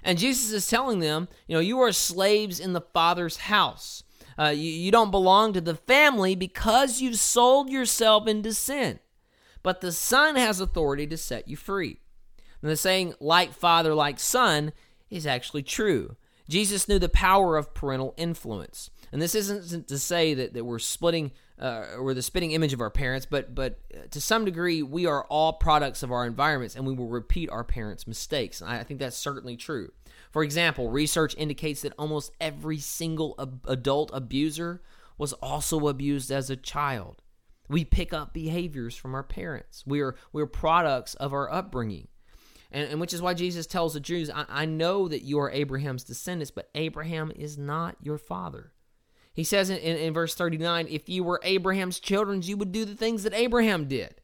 And 0.02 0.18
Jesus 0.18 0.52
is 0.52 0.66
telling 0.66 1.00
them, 1.00 1.28
you 1.46 1.54
know, 1.54 1.60
you 1.60 1.80
are 1.80 1.92
slaves 1.92 2.60
in 2.60 2.72
the 2.72 2.80
Father's 2.80 3.36
house. 3.36 4.04
Uh, 4.38 4.50
you, 4.50 4.70
you 4.70 4.92
don't 4.92 5.10
belong 5.10 5.52
to 5.52 5.60
the 5.60 5.74
family 5.74 6.36
because 6.36 7.00
you've 7.00 7.18
sold 7.18 7.70
yourself 7.70 8.28
into 8.28 8.52
sin. 8.52 9.00
But 9.64 9.80
the 9.80 9.90
Son 9.90 10.36
has 10.36 10.60
authority 10.60 11.06
to 11.08 11.16
set 11.16 11.48
you 11.48 11.56
free. 11.56 11.98
And 12.62 12.70
the 12.70 12.76
saying, 12.76 13.14
like 13.20 13.52
father, 13.52 13.94
like 13.94 14.18
son, 14.18 14.72
is 15.10 15.26
actually 15.26 15.62
true. 15.62 16.16
Jesus 16.48 16.88
knew 16.88 16.98
the 16.98 17.08
power 17.08 17.56
of 17.56 17.74
parental 17.74 18.14
influence. 18.16 18.90
And 19.12 19.20
this 19.20 19.34
isn't 19.34 19.88
to 19.88 19.98
say 19.98 20.34
that, 20.34 20.54
that 20.54 20.64
we're 20.64 20.78
splitting 20.78 21.32
uh, 21.58 22.12
the 22.14 22.22
spitting 22.22 22.52
image 22.52 22.72
of 22.72 22.80
our 22.80 22.90
parents, 22.90 23.26
but 23.26 23.54
but 23.54 23.80
uh, 23.92 24.06
to 24.10 24.20
some 24.20 24.44
degree 24.44 24.82
we 24.82 25.06
are 25.06 25.24
all 25.24 25.54
products 25.54 26.02
of 26.02 26.12
our 26.12 26.24
environments, 26.24 26.76
and 26.76 26.86
we 26.86 26.94
will 26.94 27.08
repeat 27.08 27.50
our 27.50 27.64
parents' 27.64 28.06
mistakes. 28.06 28.60
And 28.60 28.70
I 28.70 28.84
think 28.84 29.00
that's 29.00 29.16
certainly 29.16 29.56
true. 29.56 29.90
For 30.30 30.42
example, 30.44 30.90
research 30.90 31.34
indicates 31.36 31.82
that 31.82 31.94
almost 31.98 32.32
every 32.40 32.78
single 32.78 33.34
ab- 33.38 33.64
adult 33.66 34.10
abuser 34.12 34.82
was 35.16 35.32
also 35.34 35.88
abused 35.88 36.30
as 36.30 36.48
a 36.48 36.56
child. 36.56 37.22
We 37.68 37.84
pick 37.84 38.12
up 38.12 38.32
behaviors 38.32 38.96
from 38.96 39.14
our 39.14 39.24
parents. 39.24 39.84
We 39.86 40.00
are 40.00 40.14
we're 40.32 40.46
products 40.46 41.14
of 41.14 41.32
our 41.32 41.52
upbringing. 41.52 42.08
And, 42.70 42.90
and 42.90 43.00
which 43.00 43.14
is 43.14 43.22
why 43.22 43.34
Jesus 43.34 43.66
tells 43.66 43.94
the 43.94 44.00
Jews, 44.00 44.30
I, 44.30 44.44
I 44.48 44.64
know 44.66 45.08
that 45.08 45.22
you 45.22 45.38
are 45.40 45.50
Abraham's 45.50 46.04
descendants, 46.04 46.50
but 46.50 46.68
Abraham 46.74 47.32
is 47.34 47.56
not 47.56 47.96
your 48.02 48.18
father. 48.18 48.72
He 49.32 49.44
says 49.44 49.70
in, 49.70 49.78
in, 49.78 49.96
in, 49.96 50.12
verse 50.12 50.34
39 50.34 50.88
if 50.90 51.08
you 51.08 51.22
were 51.22 51.40
Abraham's 51.44 52.00
children, 52.00 52.42
you 52.42 52.56
would 52.56 52.72
do 52.72 52.84
the 52.84 52.96
things 52.96 53.22
that 53.22 53.34
Abraham 53.34 53.86
did. 53.86 54.20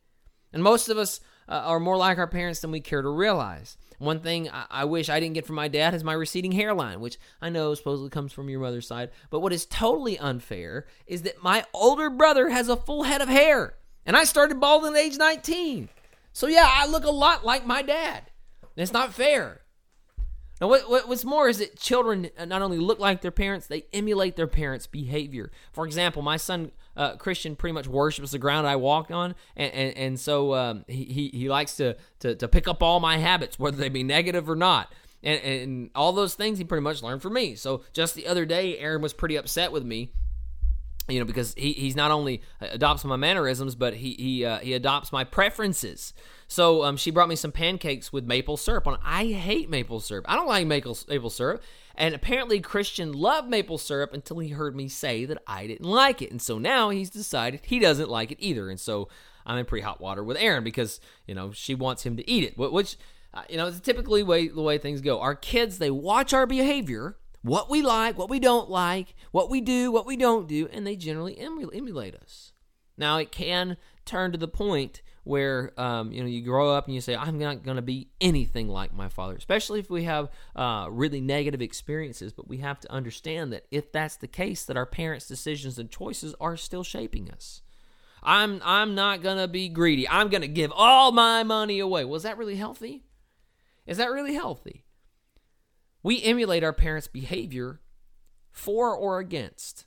And 0.53 0.63
most 0.63 0.89
of 0.89 0.99
us 0.99 1.21
uh, 1.49 1.53
are 1.53 1.81
more 1.81 1.97
like 1.97 2.19
our 2.19 2.27
parents 2.27 2.61
than 2.61 2.71
we 2.71 2.81
care 2.81 3.03
to 3.03 3.09
realize. 3.09 3.77
One 3.99 4.21
thing 4.21 4.51
I, 4.51 4.67
I 4.71 4.85
wish 4.85 5.09
I 5.09 5.21
didn't 5.21 5.35
get 5.35 5.47
from 5.47 5.57
my 5.57 5.69
dad 5.69 5.95
is 5.95 6.05
my 6.05 6.13
receding 6.13 6.53
hairline, 6.53 7.01
which 7.01 7.19
I 7.41 7.49
know 7.49 7.75
supposedly 7.75 8.11
comes 8.11 8.33
from 8.33 8.49
your 8.49 8.61
mother's 8.61 8.87
side. 8.87 9.11
But 9.31 9.41
what 9.41 9.53
is 9.53 9.67
totally 9.67 10.19
unfair 10.19 10.87
is 11.07 11.23
that 11.23 11.43
my 11.43 11.65
older 11.73 12.11
brother 12.11 12.49
has 12.51 12.69
a 12.69 12.77
full 12.77 13.05
head 13.05 13.21
of 13.21 13.29
hair, 13.29 13.75
and 14.05 14.17
I 14.17 14.25
started 14.25 14.61
balding 14.61 14.95
at 14.95 14.99
age 14.99 15.17
19. 15.17 15.89
So 16.33 16.47
yeah, 16.49 16.69
I 16.69 16.87
look 16.87 17.05
a 17.05 17.11
lot 17.11 17.45
like 17.45 17.67
my 17.67 17.83
dad. 17.83 18.25
It's 18.76 18.93
not 18.93 19.14
fair. 19.14 19.61
Now, 20.61 20.69
what, 20.69 20.88
what, 20.88 21.09
what's 21.09 21.25
more 21.25 21.49
is 21.49 21.59
that 21.59 21.78
children 21.78 22.31
not 22.47 22.62
only 22.62 22.78
look 22.78 23.00
like 23.00 23.21
their 23.23 23.31
parents, 23.31 23.66
they 23.66 23.87
emulate 23.93 24.37
their 24.37 24.47
parents' 24.47 24.87
behavior. 24.87 25.50
For 25.73 25.85
example, 25.85 26.23
my 26.23 26.37
son 26.37 26.71
uh, 26.97 27.16
Christian 27.16 27.57
pretty 27.57 27.73
much 27.73 27.88
worships 27.88 28.31
the 28.31 28.38
ground 28.38 28.66
I 28.66 28.76
walk 28.76 29.11
on, 29.11 29.35
and, 29.57 29.73
and, 29.73 29.97
and 29.97 30.21
so 30.21 30.54
um, 30.54 30.85
he, 30.87 31.31
he 31.35 31.49
likes 31.49 31.76
to, 31.76 31.97
to, 32.21 32.37
to 32.37 32.49
pick 32.49 32.69
up 32.69 32.83
all 32.83 33.00
my 33.00 33.19
habits, 33.19 33.59
whether 33.59 33.76
they 33.76 33.88
be 33.88 34.04
negative 34.04 34.49
or 34.49 34.57
not. 34.57 34.93
And, 35.25 35.40
and 35.40 35.90
all 35.95 36.12
those 36.12 36.35
things 36.35 36.59
he 36.59 36.64
pretty 36.64 36.83
much 36.83 37.02
learned 37.02 37.23
from 37.23 37.33
me. 37.33 37.57
So 37.57 37.83
just 37.93 38.14
the 38.14 38.26
other 38.26 38.45
day, 38.45 38.78
Erin 38.78 39.02
was 39.02 39.12
pretty 39.12 39.37
upset 39.37 39.73
with 39.73 39.83
me 39.83 40.12
you 41.08 41.18
know, 41.18 41.26
because 41.26 41.54
he, 41.54 41.73
he's 41.73 41.96
not 41.96 42.11
only 42.11 42.42
adopts 42.61 43.04
my 43.04 43.16
mannerisms, 43.16 43.75
but 43.75 43.94
he 43.94 44.14
he 44.14 44.44
uh, 44.44 44.58
he 44.58 44.73
adopts 44.73 45.12
my 45.12 45.25
preferences. 45.25 46.14
So 46.49 46.84
um, 46.84 46.96
she 46.96 47.11
brought 47.11 47.28
me 47.28 47.37
some 47.37 47.52
pancakes 47.52 48.12
with 48.12 48.25
maple 48.25 48.56
syrup 48.56 48.87
on. 48.87 48.99
I 49.04 49.26
hate 49.26 49.68
maple 49.68 50.00
syrup. 50.00 50.25
I 50.28 50.37
don't 50.37 50.49
like 50.49 50.66
maple 50.66 50.96
maple 51.08 51.30
syrup. 51.30 51.62
And 51.96 52.14
apparently 52.14 52.61
Christian 52.61 53.12
loved 53.12 53.49
maple 53.49 53.78
syrup 53.78 54.12
until 54.12 54.38
he 54.40 54.49
heard 54.49 54.75
me 54.75 54.88
say 54.88 55.25
that 55.26 55.38
I 55.46 55.66
didn't 55.66 55.87
like 55.87 56.23
it. 56.23 56.30
And 56.30 56.42
so 56.42 56.58
now 56.58 56.90
he's 56.90 57.11
decided 57.11 57.61
he 57.64 57.78
doesn't 57.78 58.08
like 58.08 58.32
it 58.32 58.38
either. 58.40 58.68
And 58.68 58.80
so 58.80 59.08
I'm 59.46 59.58
in 59.58 59.66
pretty 59.66 59.84
hot 59.84 60.00
water 60.00 60.25
with 60.25 60.37
Erin 60.38 60.64
because 60.64 61.00
you 61.26 61.34
know 61.34 61.52
she 61.52 61.75
wants 61.75 62.04
him 62.04 62.16
to 62.16 62.28
eat 62.28 62.44
it, 62.44 62.58
which 62.58 62.96
uh, 63.32 63.42
you 63.49 63.56
know 63.56 63.66
is 63.66 63.80
typically 63.80 64.23
way 64.23 64.49
the 64.49 64.62
way 64.62 64.78
things 64.78 65.00
go. 65.00 65.20
Our 65.20 65.34
kids 65.34 65.78
they 65.78 65.90
watch 65.90 66.32
our 66.32 66.46
behavior, 66.46 67.16
what 67.45 67.69
we 67.69 67.83
like, 67.83 68.17
what 68.17 68.31
we 68.31 68.41
don't 68.41 68.71
like, 68.71 69.15
what 69.31 69.51
we 69.51 69.61
do, 69.61 69.93
what 69.93 70.07
we 70.07 70.17
don't 70.17 70.49
do, 70.49 70.67
and 70.73 70.87
they 70.87 70.97
generally 70.97 71.39
emulate 71.39 72.15
us. 72.15 72.53
Now 72.97 73.19
it 73.19 73.31
can 73.31 73.77
turn 74.07 74.33
to 74.33 74.39
the 74.39 74.49
point 74.49 75.03
where 75.25 75.79
um, 75.79 76.11
you 76.11 76.23
know 76.23 76.29
you 76.29 76.43
grow 76.43 76.71
up 76.75 76.87
and 76.87 76.95
you 76.95 77.01
say 77.01 77.17
i'm 77.17 77.39
not 77.39 77.63
going 77.63 77.77
to 77.77 77.83
be 77.83 78.11
anything 78.21 78.69
like 78.69 78.93
my 78.93 79.09
father 79.09 79.35
especially 79.35 79.81
if 79.81 79.89
we 79.89 80.05
have 80.05 80.29
uh, 80.55 80.87
really 80.91 81.21
negative 81.21 81.63
experiences 81.63 82.31
but 82.31 82.47
we 82.47 82.59
have 82.59 82.79
to 82.79 82.93
understand 82.93 83.51
that 83.51 83.65
if 83.71 83.91
that's 83.91 84.17
the 84.17 84.29
case 84.29 84.67
that 84.67 84.77
our 84.77 84.85
parents 84.85 85.27
decisions 85.27 85.79
and 85.79 85.91
choices 85.91 86.35
are 86.41 86.57
still 86.57 86.85
shaping 86.85 87.31
us. 87.31 87.63
I'm 88.23 88.61
i'm 88.65 88.95
not 88.95 89.23
going 89.23 89.39
to 89.39 89.49
be 89.49 89.69
greedy. 89.69 90.09
I'm 90.09 90.29
going 90.29 90.43
to 90.43 90.49
give 90.49 90.73
all 90.75 91.13
my 91.13 91.43
money 91.43 91.79
away. 91.79 92.05
Was 92.05 92.23
that 92.23 92.39
really 92.39 92.57
healthy? 92.57 93.05
Is 93.87 93.99
that 93.99 94.11
really 94.11 94.35
healthy 94.35 94.84
we 96.04 96.23
emulate 96.23 96.62
our 96.62 96.73
parents 96.73 97.08
behavior 97.08 97.80
for 98.52 98.94
or 98.94 99.18
against. 99.18 99.87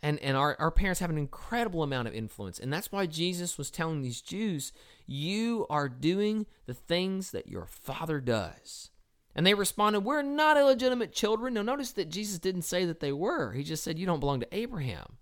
And 0.00 0.18
and 0.20 0.36
our, 0.36 0.56
our 0.58 0.70
parents 0.70 1.00
have 1.00 1.10
an 1.10 1.18
incredible 1.18 1.82
amount 1.82 2.08
of 2.08 2.14
influence. 2.14 2.58
And 2.58 2.72
that's 2.72 2.90
why 2.90 3.04
jesus 3.04 3.58
was 3.58 3.70
telling 3.70 4.00
these 4.00 4.22
jews 4.22 4.72
you 5.06 5.66
are 5.68 5.88
doing 5.88 6.46
the 6.66 6.74
things 6.74 7.32
that 7.32 7.48
your 7.48 7.66
father 7.66 8.20
does. 8.20 8.90
And 9.34 9.44
they 9.44 9.54
responded 9.54 10.00
we're 10.00 10.22
not 10.22 10.56
illegitimate 10.56 11.12
children. 11.12 11.54
Now 11.54 11.62
notice 11.62 11.92
that 11.92 12.08
jesus 12.08 12.38
didn't 12.38 12.62
say 12.62 12.86
that 12.86 13.00
they 13.00 13.12
were. 13.12 13.52
He 13.52 13.64
just 13.64 13.82
said 13.82 13.98
you 13.98 14.06
don't 14.06 14.20
belong 14.20 14.40
to 14.40 14.56
abraham. 14.56 15.16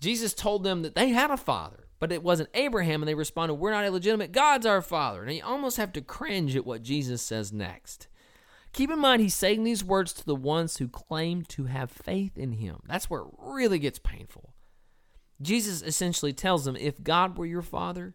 Jesus 0.00 0.32
told 0.32 0.62
them 0.62 0.82
that 0.82 0.94
they 0.94 1.08
had 1.08 1.32
a 1.32 1.36
father 1.36 1.88
but 1.98 2.12
it 2.12 2.22
wasn't 2.22 2.50
abraham 2.54 3.02
and 3.02 3.08
they 3.08 3.14
responded 3.14 3.54
we're 3.54 3.72
not 3.72 3.84
illegitimate. 3.84 4.30
God's 4.30 4.64
our 4.64 4.80
father. 4.80 5.24
And 5.24 5.34
you 5.34 5.42
almost 5.44 5.78
have 5.78 5.92
to 5.94 6.00
cringe 6.00 6.54
at 6.54 6.64
what 6.64 6.84
jesus 6.84 7.20
says 7.20 7.52
next 7.52 8.06
Keep 8.72 8.90
in 8.90 8.98
mind, 8.98 9.22
he's 9.22 9.34
saying 9.34 9.64
these 9.64 9.84
words 9.84 10.12
to 10.12 10.24
the 10.24 10.34
ones 10.34 10.76
who 10.76 10.88
claim 10.88 11.42
to 11.42 11.64
have 11.64 11.90
faith 11.90 12.36
in 12.36 12.52
him. 12.52 12.80
That's 12.86 13.08
where 13.08 13.22
it 13.22 13.28
really 13.38 13.78
gets 13.78 13.98
painful. 13.98 14.54
Jesus 15.40 15.82
essentially 15.82 16.32
tells 16.32 16.64
them 16.64 16.76
if 16.76 17.02
God 17.02 17.38
were 17.38 17.46
your 17.46 17.62
father, 17.62 18.14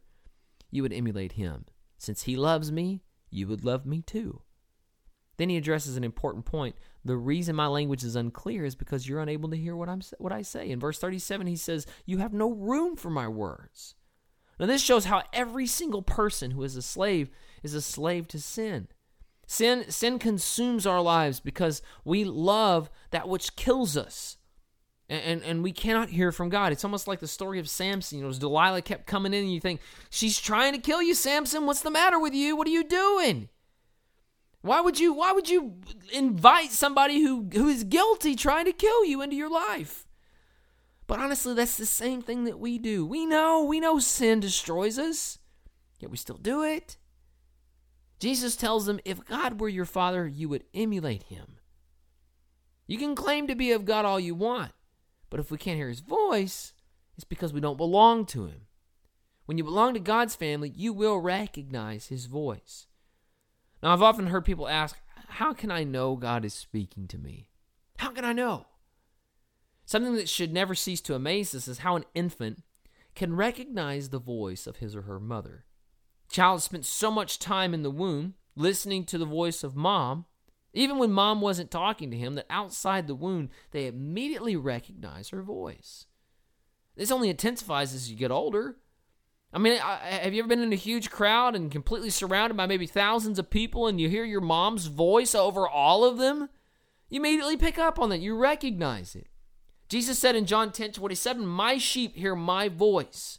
you 0.70 0.82
would 0.82 0.94
emulate 0.94 1.34
him. 1.34 1.66
Since 1.98 2.24
he 2.24 2.36
loves 2.36 2.72
me, 2.72 3.02
you 3.30 3.48
would 3.48 3.64
love 3.64 3.86
me 3.86 4.02
too. 4.02 4.42
Then 5.38 5.50
he 5.50 5.58
addresses 5.58 5.98
an 5.98 6.04
important 6.04 6.46
point. 6.46 6.76
The 7.04 7.18
reason 7.18 7.56
my 7.56 7.68
language 7.68 8.04
is 8.04 8.16
unclear 8.16 8.66
is 8.66 8.76
because 8.76 9.08
you're 9.08 9.22
unable 9.22 9.50
to 9.50 9.58
hear 9.58 9.76
what 9.76 9.90
I'm 9.90 10.02
what 10.20 10.32
I 10.32 10.42
say. 10.42 10.70
In 10.70 10.80
verse 10.80 11.00
37 11.00 11.48
he 11.48 11.56
says, 11.56 11.88
"You 12.06 12.20
have 12.20 12.34
no 12.34 12.52
room 12.52 12.96
for 12.96 13.10
my 13.10 13.28
words." 13.28 13.96
Now 14.60 14.68
this 14.68 14.82
shows 14.82 15.06
how 15.06 15.24
every 15.34 15.66
single 15.66 16.04
person 16.04 16.52
who 16.52 16.64
is 16.64 16.76
a 16.76 16.82
slave 16.82 17.32
is 17.64 17.74
a 17.74 17.82
slave 17.82 18.28
to 18.30 18.40
sin. 18.40 18.88
Sin, 19.46 19.90
sin 19.90 20.20
consumes 20.20 20.86
our 20.86 21.02
lives 21.02 21.40
because 21.40 21.82
we 22.06 22.24
love 22.24 22.90
that 23.12 23.28
which 23.28 23.56
kills 23.56 23.98
us. 23.98 24.38
And, 25.10 25.22
and, 25.22 25.44
and, 25.44 25.64
we 25.64 25.74
cannot 25.74 26.10
hear 26.10 26.32
from 26.32 26.48
God. 26.48 26.72
It's 26.72 26.86
almost 26.86 27.10
like 27.10 27.20
the 27.20 27.28
story 27.28 27.60
of 27.60 27.70
Samson. 27.70 28.20
You 28.20 28.26
know, 28.26 28.32
Delilah 28.32 28.82
kept 28.82 29.06
coming 29.06 29.34
in, 29.34 29.44
and 29.44 29.54
you 29.54 29.60
think, 29.60 29.82
she's 30.10 30.40
trying 30.40 30.74
to 30.74 30.80
kill 30.80 31.02
you, 31.02 31.14
Samson. 31.14 31.66
What's 31.66 31.82
the 31.82 31.92
matter 31.92 32.18
with 32.18 32.34
you? 32.34 32.56
What 32.56 32.68
are 32.68 32.72
you 32.72 32.86
doing? 32.86 33.50
Why 34.62 34.80
would 34.80 34.98
you 34.98 35.14
why 35.14 35.34
would 35.34 35.50
you 35.50 35.76
invite 36.14 36.72
somebody 36.72 37.22
who, 37.22 37.50
who 37.54 37.68
is 37.68 37.84
guilty 37.84 38.34
trying 38.34 38.64
to 38.64 38.72
kill 38.72 39.04
you 39.04 39.22
into 39.22 39.36
your 39.36 39.50
life? 39.50 40.08
But 41.06 41.20
honestly, 41.20 41.54
that's 41.54 41.76
the 41.76 41.86
same 41.86 42.22
thing 42.22 42.46
that 42.46 42.60
we 42.60 42.78
do. 42.78 43.06
We 43.06 43.26
know, 43.26 43.64
we 43.66 43.82
know 43.82 44.00
sin 44.00 44.40
destroys 44.40 44.98
us, 44.98 45.38
yet 46.00 46.10
we 46.10 46.18
still 46.18 46.38
do 46.38 46.64
it. 46.64 46.98
Jesus 48.24 48.56
tells 48.56 48.86
them, 48.86 49.02
if 49.04 49.26
God 49.26 49.60
were 49.60 49.68
your 49.68 49.84
father, 49.84 50.26
you 50.26 50.48
would 50.48 50.64
emulate 50.74 51.24
him. 51.24 51.58
You 52.88 52.98
can 52.98 53.16
claim 53.16 53.48
to 53.48 53.54
be 53.54 53.74
of 53.74 53.84
God 53.84 54.06
all 54.06 54.18
you 54.18 54.34
want, 54.34 54.72
but 55.30 55.42
if 55.42 55.52
we 55.52 55.58
can't 55.58 55.76
hear 55.76 55.90
his 55.90 56.00
voice, 56.00 56.72
it's 57.18 57.26
because 57.26 57.52
we 57.52 57.60
don't 57.60 57.76
belong 57.76 58.26
to 58.28 58.46
him. 58.46 58.68
When 59.46 59.58
you 59.58 59.66
belong 59.66 59.94
to 59.94 60.00
God's 60.00 60.38
family, 60.38 60.72
you 60.74 60.94
will 60.94 61.20
recognize 61.20 62.08
his 62.08 62.28
voice. 62.28 62.88
Now, 63.82 63.92
I've 63.92 64.02
often 64.02 64.28
heard 64.28 64.46
people 64.46 64.70
ask, 64.70 64.96
How 65.28 65.52
can 65.52 65.70
I 65.70 65.84
know 65.84 66.16
God 66.16 66.46
is 66.46 66.54
speaking 66.54 67.10
to 67.10 67.18
me? 67.18 67.50
How 67.98 68.12
can 68.12 68.24
I 68.24 68.32
know? 68.32 68.68
Something 69.86 70.16
that 70.16 70.30
should 70.30 70.54
never 70.54 70.76
cease 70.76 71.02
to 71.02 71.16
amaze 71.16 71.54
us 71.54 71.68
is 71.68 71.80
how 71.80 71.98
an 71.98 72.06
infant 72.16 72.64
can 73.16 73.36
recognize 73.36 74.12
the 74.12 74.18
voice 74.18 74.66
of 74.66 74.78
his 74.78 74.96
or 74.96 75.02
her 75.02 75.20
mother. 75.20 75.66
Child 76.34 76.64
spent 76.64 76.84
so 76.84 77.12
much 77.12 77.38
time 77.38 77.76
in 77.76 77.84
the 77.84 77.92
womb 77.92 78.34
listening 78.56 79.06
to 79.06 79.20
the 79.20 79.26
voice 79.26 79.64
of 79.64 79.76
mom, 79.76 80.26
even 80.74 80.98
when 80.98 81.12
mom 81.12 81.42
wasn't 81.42 81.70
talking 81.70 82.10
to 82.10 82.18
him, 82.18 82.34
that 82.34 82.48
outside 82.50 83.06
the 83.06 83.14
womb, 83.14 83.52
they 83.70 83.86
immediately 83.86 84.56
recognize 84.56 85.30
her 85.30 85.44
voice. 85.44 86.08
This 86.96 87.12
only 87.12 87.30
intensifies 87.30 87.94
as 87.94 88.10
you 88.10 88.18
get 88.18 88.32
older. 88.32 88.78
I 89.54 89.60
mean, 89.60 89.78
have 89.78 90.34
you 90.34 90.40
ever 90.40 90.48
been 90.48 90.64
in 90.64 90.74
a 90.74 90.76
huge 90.76 91.12
crowd 91.12 91.56
and 91.56 91.72
completely 91.72 92.10
surrounded 92.10 92.58
by 92.58 92.66
maybe 92.66 92.88
thousands 92.88 93.38
of 93.38 93.52
people 93.52 93.86
and 93.86 94.02
you 94.02 94.10
hear 94.10 94.26
your 94.26 94.42
mom's 94.42 94.88
voice 94.88 95.36
over 95.36 95.68
all 95.68 96.04
of 96.04 96.18
them? 96.18 96.50
You 97.10 97.20
immediately 97.20 97.58
pick 97.58 97.78
up 97.78 98.00
on 98.00 98.10
that. 98.10 98.22
You 98.22 98.36
recognize 98.36 99.16
it. 99.16 99.28
Jesus 99.88 100.18
said 100.18 100.36
in 100.36 100.48
John 100.48 100.72
10 100.72 100.94
27, 100.94 101.46
My 101.46 101.78
sheep 101.78 102.16
hear 102.16 102.36
my 102.36 102.70
voice, 102.70 103.38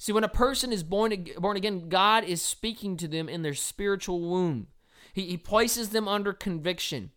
See, 0.00 0.12
when 0.12 0.24
a 0.24 0.28
person 0.28 0.72
is 0.72 0.82
born, 0.82 1.26
born 1.36 1.58
again, 1.58 1.90
God 1.90 2.24
is 2.24 2.40
speaking 2.40 2.96
to 2.96 3.06
them 3.06 3.28
in 3.28 3.42
their 3.42 3.52
spiritual 3.52 4.22
womb. 4.22 4.68
He, 5.12 5.26
he 5.26 5.36
places 5.36 5.90
them 5.90 6.08
under 6.08 6.32
conviction. 6.32 7.10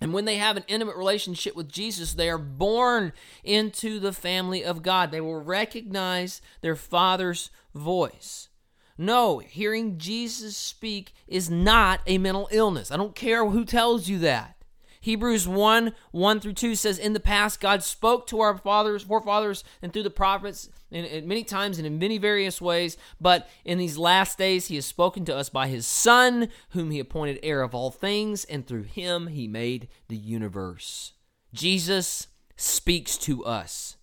And 0.00 0.14
when 0.14 0.24
they 0.24 0.36
have 0.36 0.56
an 0.56 0.64
intimate 0.66 0.96
relationship 0.96 1.54
with 1.54 1.68
Jesus, 1.68 2.14
they 2.14 2.30
are 2.30 2.38
born 2.38 3.12
into 3.44 4.00
the 4.00 4.14
family 4.14 4.64
of 4.64 4.82
God. 4.82 5.10
They 5.10 5.20
will 5.20 5.42
recognize 5.42 6.40
their 6.62 6.74
Father's 6.74 7.50
voice. 7.74 8.48
No, 8.96 9.40
hearing 9.40 9.98
Jesus 9.98 10.56
speak 10.56 11.12
is 11.28 11.50
not 11.50 12.00
a 12.06 12.16
mental 12.16 12.48
illness. 12.50 12.90
I 12.90 12.96
don't 12.96 13.14
care 13.14 13.44
who 13.44 13.66
tells 13.66 14.08
you 14.08 14.18
that. 14.20 14.56
Hebrews 15.02 15.46
1 15.46 15.92
1 16.12 16.40
through 16.40 16.54
2 16.54 16.74
says, 16.74 16.98
In 16.98 17.12
the 17.12 17.20
past, 17.20 17.60
God 17.60 17.82
spoke 17.82 18.26
to 18.28 18.40
our 18.40 18.56
fathers, 18.56 19.02
forefathers, 19.02 19.64
and 19.82 19.92
through 19.92 20.04
the 20.04 20.10
prophets 20.10 20.70
in, 20.90 21.04
in 21.04 21.28
many 21.28 21.44
times 21.44 21.78
and 21.78 21.86
in 21.86 21.98
many 21.98 22.18
various 22.18 22.60
ways. 22.60 22.96
But 23.20 23.48
in 23.64 23.78
these 23.78 23.98
last 23.98 24.38
days, 24.38 24.66
He 24.66 24.76
has 24.76 24.86
spoken 24.86 25.24
to 25.26 25.36
us 25.36 25.48
by 25.48 25.68
His 25.68 25.86
Son, 25.86 26.48
whom 26.70 26.90
He 26.90 27.00
appointed 27.00 27.38
heir 27.42 27.62
of 27.62 27.74
all 27.74 27.90
things, 27.90 28.44
and 28.44 28.66
through 28.66 28.84
Him 28.84 29.28
He 29.28 29.48
made 29.48 29.88
the 30.08 30.16
universe. 30.16 31.12
Jesus 31.52 32.28
speaks 32.56 33.16
to 33.18 33.44
us. 33.44 33.96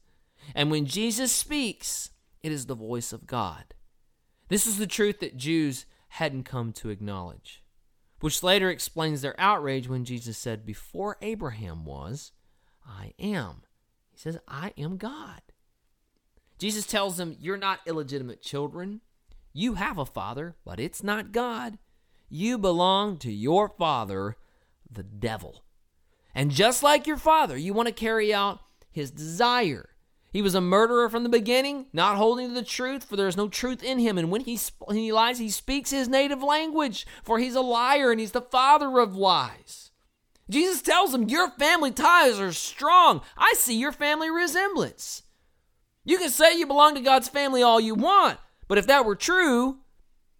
And 0.55 0.71
when 0.71 0.85
Jesus 0.85 1.31
speaks, 1.31 2.11
it 2.41 2.51
is 2.51 2.65
the 2.65 2.75
voice 2.75 3.11
of 3.11 3.27
God. 3.27 3.73
This 4.47 4.65
is 4.65 4.77
the 4.77 4.87
truth 4.87 5.19
that 5.19 5.37
Jews 5.37 5.85
hadn't 6.09 6.43
come 6.43 6.71
to 6.73 6.89
acknowledge 6.89 7.63
which 8.19 8.43
later 8.43 8.69
explains 8.69 9.21
their 9.21 9.39
outrage 9.39 9.87
when 9.87 10.05
Jesus 10.05 10.37
said, 10.37 10.65
Before 10.65 11.17
Abraham 11.21 11.85
was, 11.85 12.31
I 12.85 13.13
am. 13.19 13.63
He 14.11 14.17
says, 14.17 14.39
I 14.47 14.73
am 14.77 14.97
God. 14.97 15.41
Jesus 16.57 16.85
tells 16.85 17.17
them, 17.17 17.37
You're 17.39 17.57
not 17.57 17.79
illegitimate 17.85 18.41
children. 18.41 19.01
You 19.53 19.75
have 19.75 19.97
a 19.97 20.05
father, 20.05 20.55
but 20.65 20.79
it's 20.79 21.03
not 21.03 21.31
God. 21.31 21.77
You 22.29 22.57
belong 22.57 23.17
to 23.17 23.31
your 23.31 23.69
father, 23.69 24.37
the 24.91 25.03
devil. 25.03 25.63
And 26.35 26.51
just 26.51 26.83
like 26.83 27.07
your 27.07 27.17
father, 27.17 27.57
you 27.57 27.73
want 27.73 27.87
to 27.87 27.93
carry 27.93 28.33
out 28.33 28.59
his 28.91 29.11
desire. 29.11 29.89
He 30.31 30.41
was 30.41 30.53
a 30.53 30.61
murderer 30.61 31.09
from 31.09 31.23
the 31.23 31.29
beginning, 31.29 31.87
not 31.93 32.17
holding 32.17 32.49
to 32.49 32.53
the 32.53 32.63
truth, 32.63 33.05
for 33.05 33.15
there 33.15 33.27
is 33.27 33.37
no 33.37 33.47
truth 33.47 33.81
in 33.81 33.97
him. 33.97 34.17
And 34.17 34.29
when 34.29 34.41
he, 34.41 34.59
he 34.91 35.11
lies, 35.11 35.39
he 35.39 35.49
speaks 35.49 35.89
his 35.89 36.09
native 36.09 36.43
language, 36.43 37.07
for 37.23 37.39
he's 37.39 37.55
a 37.55 37.61
liar 37.61 38.11
and 38.11 38.19
he's 38.19 38.33
the 38.33 38.41
father 38.41 38.99
of 38.99 39.15
lies. 39.15 39.91
Jesus 40.49 40.81
tells 40.81 41.13
him, 41.13 41.29
Your 41.29 41.49
family 41.51 41.91
ties 41.91 42.39
are 42.39 42.53
strong. 42.53 43.21
I 43.37 43.53
see 43.57 43.77
your 43.77 43.91
family 43.91 44.29
resemblance. 44.29 45.23
You 46.07 46.17
can 46.17 46.29
say 46.29 46.57
you 46.57 46.65
belong 46.65 46.95
to 46.95 47.01
God's 47.01 47.27
family 47.27 47.61
all 47.61 47.81
you 47.81 47.93
want, 47.93 48.39
but 48.69 48.77
if 48.77 48.87
that 48.87 49.03
were 49.03 49.17
true, 49.17 49.79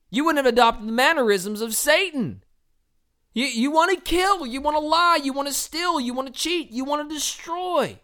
you 0.10 0.24
wouldn't 0.24 0.46
have 0.46 0.54
adopted 0.54 0.88
the 0.88 0.94
mannerisms 0.94 1.60
of 1.60 1.76
Satan. 1.76 2.42
You, 3.34 3.48
you 3.48 3.70
want 3.70 3.94
to 3.94 4.02
kill, 4.02 4.46
you 4.46 4.62
want 4.62 4.78
to 4.78 4.80
lie, 4.80 5.20
you 5.22 5.34
want 5.34 5.50
to 5.50 5.54
steal, 5.54 6.00
you 6.00 6.14
want 6.14 6.34
to 6.34 6.34
cheat, 6.34 6.72
you 6.72 6.86
want 6.86 7.08
to 7.08 7.14
destroy. 7.14 8.00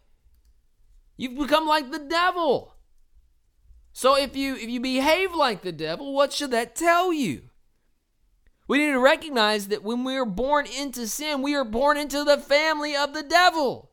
You've 1.15 1.37
become 1.37 1.65
like 1.65 1.89
the 1.89 1.99
devil. 1.99 2.75
So 3.93 4.17
if 4.17 4.35
you 4.35 4.55
if 4.55 4.67
you 4.67 4.81
behave 4.81 5.33
like 5.33 5.61
the 5.61 5.71
devil, 5.71 6.13
what 6.13 6.33
should 6.33 6.51
that 6.51 6.75
tell 6.75 7.13
you? 7.13 7.43
We 8.67 8.79
need 8.79 8.91
to 8.91 8.99
recognize 8.99 9.69
that 9.69 9.83
when 9.83 10.03
we 10.03 10.17
are 10.17 10.25
born 10.25 10.65
into 10.65 11.07
sin, 11.07 11.41
we 11.41 11.55
are 11.55 11.63
born 11.63 11.95
into 11.95 12.25
the 12.25 12.37
family 12.37 12.93
of 12.93 13.13
the 13.13 13.23
devil. 13.23 13.92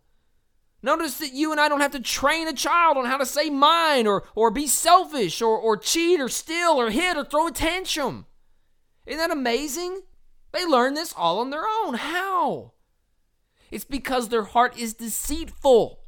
Notice 0.83 1.19
that 1.19 1.33
you 1.33 1.51
and 1.53 1.61
I 1.61 1.69
don't 1.69 1.81
have 1.81 1.91
to 1.93 2.01
train 2.01 2.49
a 2.49 2.53
child 2.53 2.97
on 2.97 3.05
how 3.05 3.19
to 3.19 3.27
say 3.27 3.51
mine 3.51 4.07
or, 4.07 4.25
or 4.35 4.51
be 4.51 4.67
selfish 4.67 5.43
or, 5.43 5.59
or 5.59 5.77
cheat 5.77 6.21
or 6.21 6.29
steal 6.29 6.81
or 6.81 6.91
hit 6.91 7.17
or 7.17 7.25
throw 7.25 7.49
a 7.49 7.53
tantrum. 7.53 8.27
Isn't 9.05 9.19
that 9.19 9.31
amazing? 9.31 10.01
They 10.53 10.65
learn 10.65 10.95
this 10.95 11.15
all 11.17 11.41
on 11.41 11.51
their 11.51 11.65
own. 11.85 11.95
How? 11.95 12.73
It's 13.71 13.85
because 13.85 14.29
their 14.29 14.45
heart 14.45 14.79
is 14.79 14.95
deceitful 14.95 16.01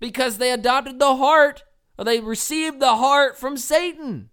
because 0.00 0.38
they 0.38 0.50
adopted 0.50 0.98
the 0.98 1.16
heart, 1.16 1.62
or 1.98 2.04
they 2.04 2.18
received 2.20 2.80
the 2.80 2.96
heart 2.96 3.38
from 3.38 3.56
Satan. 3.56 4.30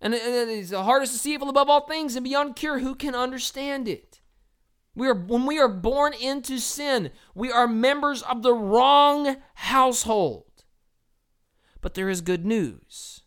And 0.00 0.14
it 0.14 0.22
is 0.22 0.70
the 0.70 0.82
heart 0.82 1.02
is 1.02 1.12
deceitful 1.12 1.50
above 1.50 1.68
all 1.68 1.86
things 1.86 2.16
and 2.16 2.24
beyond 2.24 2.56
cure. 2.56 2.78
Who 2.78 2.94
can 2.94 3.14
understand 3.14 3.86
it? 3.86 4.09
We 5.00 5.08
are 5.08 5.14
when 5.14 5.46
we 5.46 5.58
are 5.58 5.66
born 5.66 6.12
into 6.12 6.58
sin, 6.58 7.10
we 7.34 7.50
are 7.50 7.66
members 7.66 8.20
of 8.20 8.42
the 8.42 8.52
wrong 8.52 9.38
household. 9.54 10.44
But 11.80 11.94
there 11.94 12.10
is 12.10 12.20
good 12.20 12.44
news. 12.44 13.22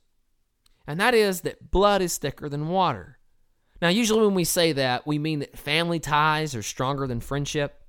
And 0.86 1.00
that 1.00 1.16
is 1.16 1.42
that 1.42 1.72
blood 1.72 2.04
is 2.04 2.20
thicker 2.20 2.48
than 2.48 2.68
water. 2.68 3.18
Now, 3.82 3.90
usually 3.90 4.24
when 4.24 4.36
we 4.36 4.44
say 4.44 4.72
that, 4.74 5.08
we 5.08 5.18
mean 5.18 5.40
that 5.40 5.58
family 5.58 6.00
ties 6.00 6.54
are 6.54 6.62
stronger 6.62 7.08
than 7.08 7.22
friendship. 7.22 7.82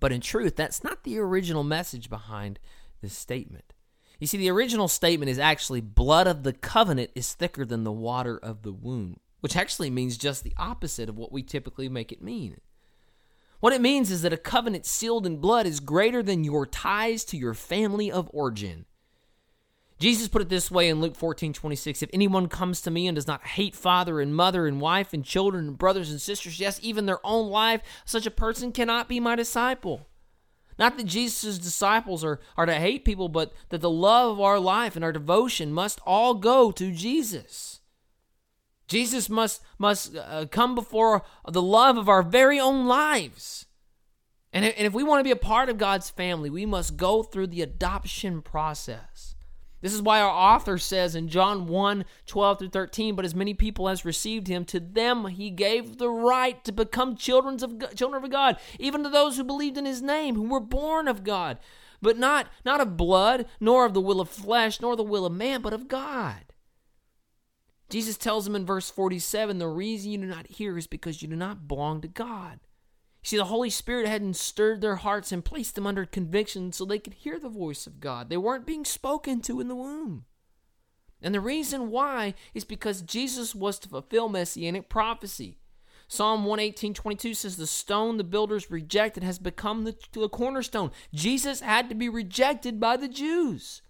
But 0.00 0.10
in 0.10 0.20
truth, 0.20 0.56
that's 0.56 0.82
not 0.82 1.04
the 1.04 1.20
original 1.20 1.62
message 1.62 2.10
behind 2.10 2.58
this 3.00 3.16
statement. 3.16 3.74
You 4.18 4.26
see, 4.26 4.38
the 4.38 4.50
original 4.50 4.88
statement 4.88 5.30
is 5.30 5.38
actually 5.38 5.82
blood 5.82 6.26
of 6.26 6.42
the 6.42 6.52
covenant 6.52 7.12
is 7.14 7.32
thicker 7.32 7.64
than 7.64 7.84
the 7.84 7.92
water 7.92 8.36
of 8.36 8.62
the 8.62 8.72
womb, 8.72 9.20
which 9.38 9.54
actually 9.54 9.90
means 9.90 10.18
just 10.18 10.42
the 10.42 10.54
opposite 10.56 11.08
of 11.08 11.16
what 11.16 11.30
we 11.30 11.44
typically 11.44 11.88
make 11.88 12.10
it 12.10 12.20
mean. 12.20 12.56
What 13.62 13.72
it 13.72 13.80
means 13.80 14.10
is 14.10 14.22
that 14.22 14.32
a 14.32 14.36
covenant 14.36 14.86
sealed 14.86 15.24
in 15.24 15.36
blood 15.36 15.66
is 15.68 15.78
greater 15.78 16.20
than 16.20 16.42
your 16.42 16.66
ties 16.66 17.24
to 17.26 17.36
your 17.36 17.54
family 17.54 18.10
of 18.10 18.28
origin. 18.32 18.86
Jesus 20.00 20.26
put 20.26 20.42
it 20.42 20.48
this 20.48 20.68
way 20.68 20.88
in 20.88 21.00
Luke 21.00 21.14
14 21.14 21.52
26 21.52 22.02
If 22.02 22.10
anyone 22.12 22.48
comes 22.48 22.80
to 22.80 22.90
me 22.90 23.06
and 23.06 23.14
does 23.14 23.28
not 23.28 23.46
hate 23.46 23.76
father 23.76 24.20
and 24.20 24.34
mother 24.34 24.66
and 24.66 24.80
wife 24.80 25.12
and 25.12 25.24
children 25.24 25.68
and 25.68 25.78
brothers 25.78 26.10
and 26.10 26.20
sisters, 26.20 26.58
yes, 26.58 26.80
even 26.82 27.06
their 27.06 27.24
own 27.24 27.50
life, 27.50 27.82
such 28.04 28.26
a 28.26 28.32
person 28.32 28.72
cannot 28.72 29.08
be 29.08 29.20
my 29.20 29.36
disciple. 29.36 30.08
Not 30.76 30.96
that 30.96 31.06
Jesus' 31.06 31.56
disciples 31.56 32.24
are, 32.24 32.40
are 32.56 32.66
to 32.66 32.74
hate 32.74 33.04
people, 33.04 33.28
but 33.28 33.52
that 33.68 33.80
the 33.80 33.88
love 33.88 34.32
of 34.32 34.40
our 34.40 34.58
life 34.58 34.96
and 34.96 35.04
our 35.04 35.12
devotion 35.12 35.72
must 35.72 36.00
all 36.04 36.34
go 36.34 36.72
to 36.72 36.90
Jesus. 36.90 37.78
Jesus 38.86 39.28
must, 39.28 39.62
must 39.78 40.16
uh, 40.16 40.46
come 40.50 40.74
before 40.74 41.22
the 41.48 41.62
love 41.62 41.96
of 41.96 42.08
our 42.08 42.22
very 42.22 42.60
own 42.60 42.86
lives. 42.86 43.66
And 44.52 44.66
if 44.66 44.92
we 44.92 45.02
want 45.02 45.20
to 45.20 45.24
be 45.24 45.30
a 45.30 45.36
part 45.36 45.70
of 45.70 45.78
God's 45.78 46.10
family, 46.10 46.50
we 46.50 46.66
must 46.66 46.98
go 46.98 47.22
through 47.22 47.46
the 47.46 47.62
adoption 47.62 48.42
process. 48.42 49.34
This 49.80 49.94
is 49.94 50.02
why 50.02 50.20
our 50.20 50.30
author 50.30 50.78
says 50.78 51.16
in 51.16 51.28
John 51.28 51.66
1 51.66 52.04
12 52.26 52.58
through 52.58 52.68
13, 52.68 53.16
but 53.16 53.24
as 53.24 53.34
many 53.34 53.52
people 53.52 53.88
as 53.88 54.04
received 54.04 54.46
him, 54.46 54.64
to 54.66 54.78
them 54.78 55.26
he 55.26 55.50
gave 55.50 55.98
the 55.98 56.08
right 56.08 56.62
to 56.64 56.72
become 56.72 57.16
children 57.16 57.62
of, 57.64 57.78
God, 57.78 57.96
children 57.96 58.22
of 58.22 58.30
God, 58.30 58.58
even 58.78 59.02
to 59.02 59.08
those 59.08 59.36
who 59.36 59.44
believed 59.44 59.76
in 59.76 59.84
his 59.84 60.00
name, 60.00 60.36
who 60.36 60.48
were 60.48 60.60
born 60.60 61.08
of 61.08 61.24
God, 61.24 61.58
but 62.00 62.16
not, 62.16 62.46
not 62.64 62.80
of 62.80 62.96
blood, 62.96 63.46
nor 63.58 63.84
of 63.84 63.92
the 63.92 64.00
will 64.00 64.20
of 64.20 64.28
flesh, 64.28 64.80
nor 64.80 64.94
the 64.94 65.02
will 65.02 65.26
of 65.26 65.32
man, 65.32 65.62
but 65.62 65.72
of 65.72 65.88
God. 65.88 66.44
Jesus 67.92 68.16
tells 68.16 68.46
them 68.46 68.56
in 68.56 68.64
verse 68.64 68.88
47 68.88 69.58
the 69.58 69.68
reason 69.68 70.12
you 70.12 70.16
do 70.16 70.24
not 70.24 70.46
hear 70.46 70.78
is 70.78 70.86
because 70.86 71.20
you 71.20 71.28
do 71.28 71.36
not 71.36 71.68
belong 71.68 72.00
to 72.00 72.08
God. 72.08 72.58
See, 73.22 73.36
the 73.36 73.44
Holy 73.44 73.68
Spirit 73.68 74.08
hadn't 74.08 74.36
stirred 74.36 74.80
their 74.80 74.96
hearts 74.96 75.30
and 75.30 75.44
placed 75.44 75.74
them 75.74 75.86
under 75.86 76.06
conviction 76.06 76.72
so 76.72 76.86
they 76.86 76.98
could 76.98 77.12
hear 77.12 77.38
the 77.38 77.50
voice 77.50 77.86
of 77.86 78.00
God. 78.00 78.30
They 78.30 78.38
weren't 78.38 78.64
being 78.64 78.86
spoken 78.86 79.42
to 79.42 79.60
in 79.60 79.68
the 79.68 79.74
womb. 79.74 80.24
And 81.20 81.34
the 81.34 81.40
reason 81.40 81.90
why 81.90 82.32
is 82.54 82.64
because 82.64 83.02
Jesus 83.02 83.54
was 83.54 83.78
to 83.80 83.90
fulfill 83.90 84.30
messianic 84.30 84.88
prophecy. 84.88 85.58
Psalm 86.08 86.46
118, 86.46 86.94
22 86.94 87.34
says, 87.34 87.58
The 87.58 87.66
stone 87.66 88.16
the 88.16 88.24
builders 88.24 88.70
rejected 88.70 89.22
has 89.22 89.38
become 89.38 89.84
the, 89.84 89.94
the 90.12 90.30
cornerstone. 90.30 90.92
Jesus 91.12 91.60
had 91.60 91.90
to 91.90 91.94
be 91.94 92.08
rejected 92.08 92.80
by 92.80 92.96
the 92.96 93.06
Jews. 93.08 93.82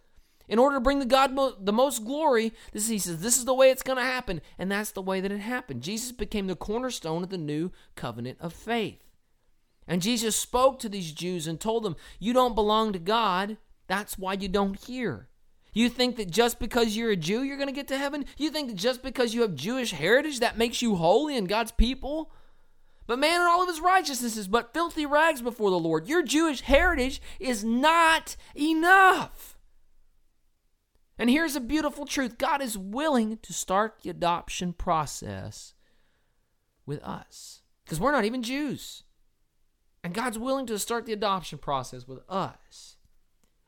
In 0.52 0.58
order 0.58 0.76
to 0.76 0.80
bring 0.80 0.98
the 0.98 1.06
God 1.06 1.32
mo- 1.32 1.54
the 1.58 1.72
most 1.72 2.04
glory, 2.04 2.52
this 2.72 2.86
he 2.86 2.98
says, 2.98 3.22
this 3.22 3.38
is 3.38 3.46
the 3.46 3.54
way 3.54 3.70
it's 3.70 3.82
going 3.82 3.96
to 3.96 4.04
happen, 4.04 4.42
and 4.58 4.70
that's 4.70 4.90
the 4.90 5.00
way 5.00 5.18
that 5.18 5.32
it 5.32 5.40
happened. 5.40 5.82
Jesus 5.82 6.12
became 6.12 6.46
the 6.46 6.54
cornerstone 6.54 7.22
of 7.22 7.30
the 7.30 7.38
new 7.38 7.70
covenant 7.94 8.36
of 8.38 8.52
faith. 8.52 9.00
And 9.88 10.02
Jesus 10.02 10.36
spoke 10.36 10.78
to 10.80 10.90
these 10.90 11.12
Jews 11.12 11.46
and 11.46 11.58
told 11.58 11.84
them, 11.84 11.96
You 12.18 12.34
don't 12.34 12.54
belong 12.54 12.92
to 12.92 12.98
God. 12.98 13.56
That's 13.86 14.18
why 14.18 14.34
you 14.34 14.46
don't 14.46 14.78
hear. 14.78 15.28
You 15.72 15.88
think 15.88 16.16
that 16.16 16.30
just 16.30 16.58
because 16.58 16.98
you're 16.98 17.12
a 17.12 17.16
Jew, 17.16 17.42
you're 17.42 17.56
going 17.56 17.68
to 17.68 17.72
get 17.72 17.88
to 17.88 17.96
heaven? 17.96 18.26
You 18.36 18.50
think 18.50 18.68
that 18.68 18.76
just 18.76 19.02
because 19.02 19.32
you 19.32 19.40
have 19.40 19.54
Jewish 19.54 19.92
heritage, 19.92 20.40
that 20.40 20.58
makes 20.58 20.82
you 20.82 20.96
holy 20.96 21.34
and 21.34 21.48
God's 21.48 21.72
people? 21.72 22.30
But 23.06 23.18
man 23.18 23.40
in 23.40 23.46
all 23.46 23.62
of 23.62 23.68
his 23.68 23.80
righteousness 23.80 24.36
is 24.36 24.48
but 24.48 24.74
filthy 24.74 25.06
rags 25.06 25.40
before 25.40 25.70
the 25.70 25.78
Lord. 25.78 26.08
Your 26.08 26.22
Jewish 26.22 26.60
heritage 26.60 27.22
is 27.40 27.64
not 27.64 28.36
enough. 28.54 29.51
And 31.22 31.30
here's 31.30 31.54
a 31.54 31.60
beautiful 31.60 32.04
truth 32.04 32.36
God 32.36 32.60
is 32.60 32.76
willing 32.76 33.38
to 33.42 33.52
start 33.52 33.98
the 34.02 34.10
adoption 34.10 34.72
process 34.72 35.72
with 36.84 37.00
us 37.04 37.62
because 37.84 38.00
we're 38.00 38.10
not 38.10 38.24
even 38.24 38.42
Jews. 38.42 39.04
And 40.02 40.14
God's 40.14 40.36
willing 40.36 40.66
to 40.66 40.80
start 40.80 41.06
the 41.06 41.12
adoption 41.12 41.58
process 41.58 42.08
with 42.08 42.28
us. 42.28 42.96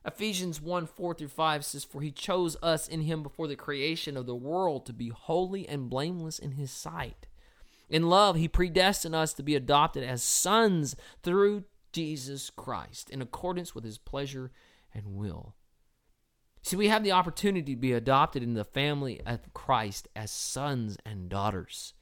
Ephesians 0.05 0.61
1 0.61 0.87
4 0.87 1.15
through 1.15 1.29
5 1.29 1.65
says, 1.65 1.85
For 1.85 2.01
he 2.01 2.11
chose 2.11 2.57
us 2.61 2.89
in 2.89 3.03
him 3.03 3.23
before 3.23 3.47
the 3.47 3.55
creation 3.55 4.17
of 4.17 4.27
the 4.27 4.35
world 4.35 4.85
to 4.87 4.93
be 4.93 5.11
holy 5.11 5.69
and 5.69 5.89
blameless 5.89 6.41
in 6.41 6.51
his 6.51 6.73
sight. 6.73 7.29
In 7.89 8.09
love, 8.09 8.35
he 8.35 8.49
predestined 8.49 9.15
us 9.15 9.33
to 9.35 9.45
be 9.45 9.55
adopted 9.55 10.03
as 10.03 10.25
sons 10.25 10.97
through 11.23 11.67
Jesus 11.93 12.51
Christ 12.51 13.11
in 13.11 13.23
accordance 13.23 13.77
with 13.77 13.85
his 13.85 13.97
pleasure 13.97 14.51
and 14.93 15.15
will. 15.15 15.55
See, 16.65 16.77
we 16.77 16.89
have 16.89 17.05
the 17.05 17.13
opportunity 17.13 17.75
to 17.75 17.81
be 17.81 17.93
adopted 17.93 18.43
in 18.43 18.55
the 18.55 18.65
family 18.65 19.21
of 19.27 19.53
Christ 19.53 20.09
as 20.17 20.31
sons 20.31 20.97
and 21.05 21.29
daughters. 21.29 21.93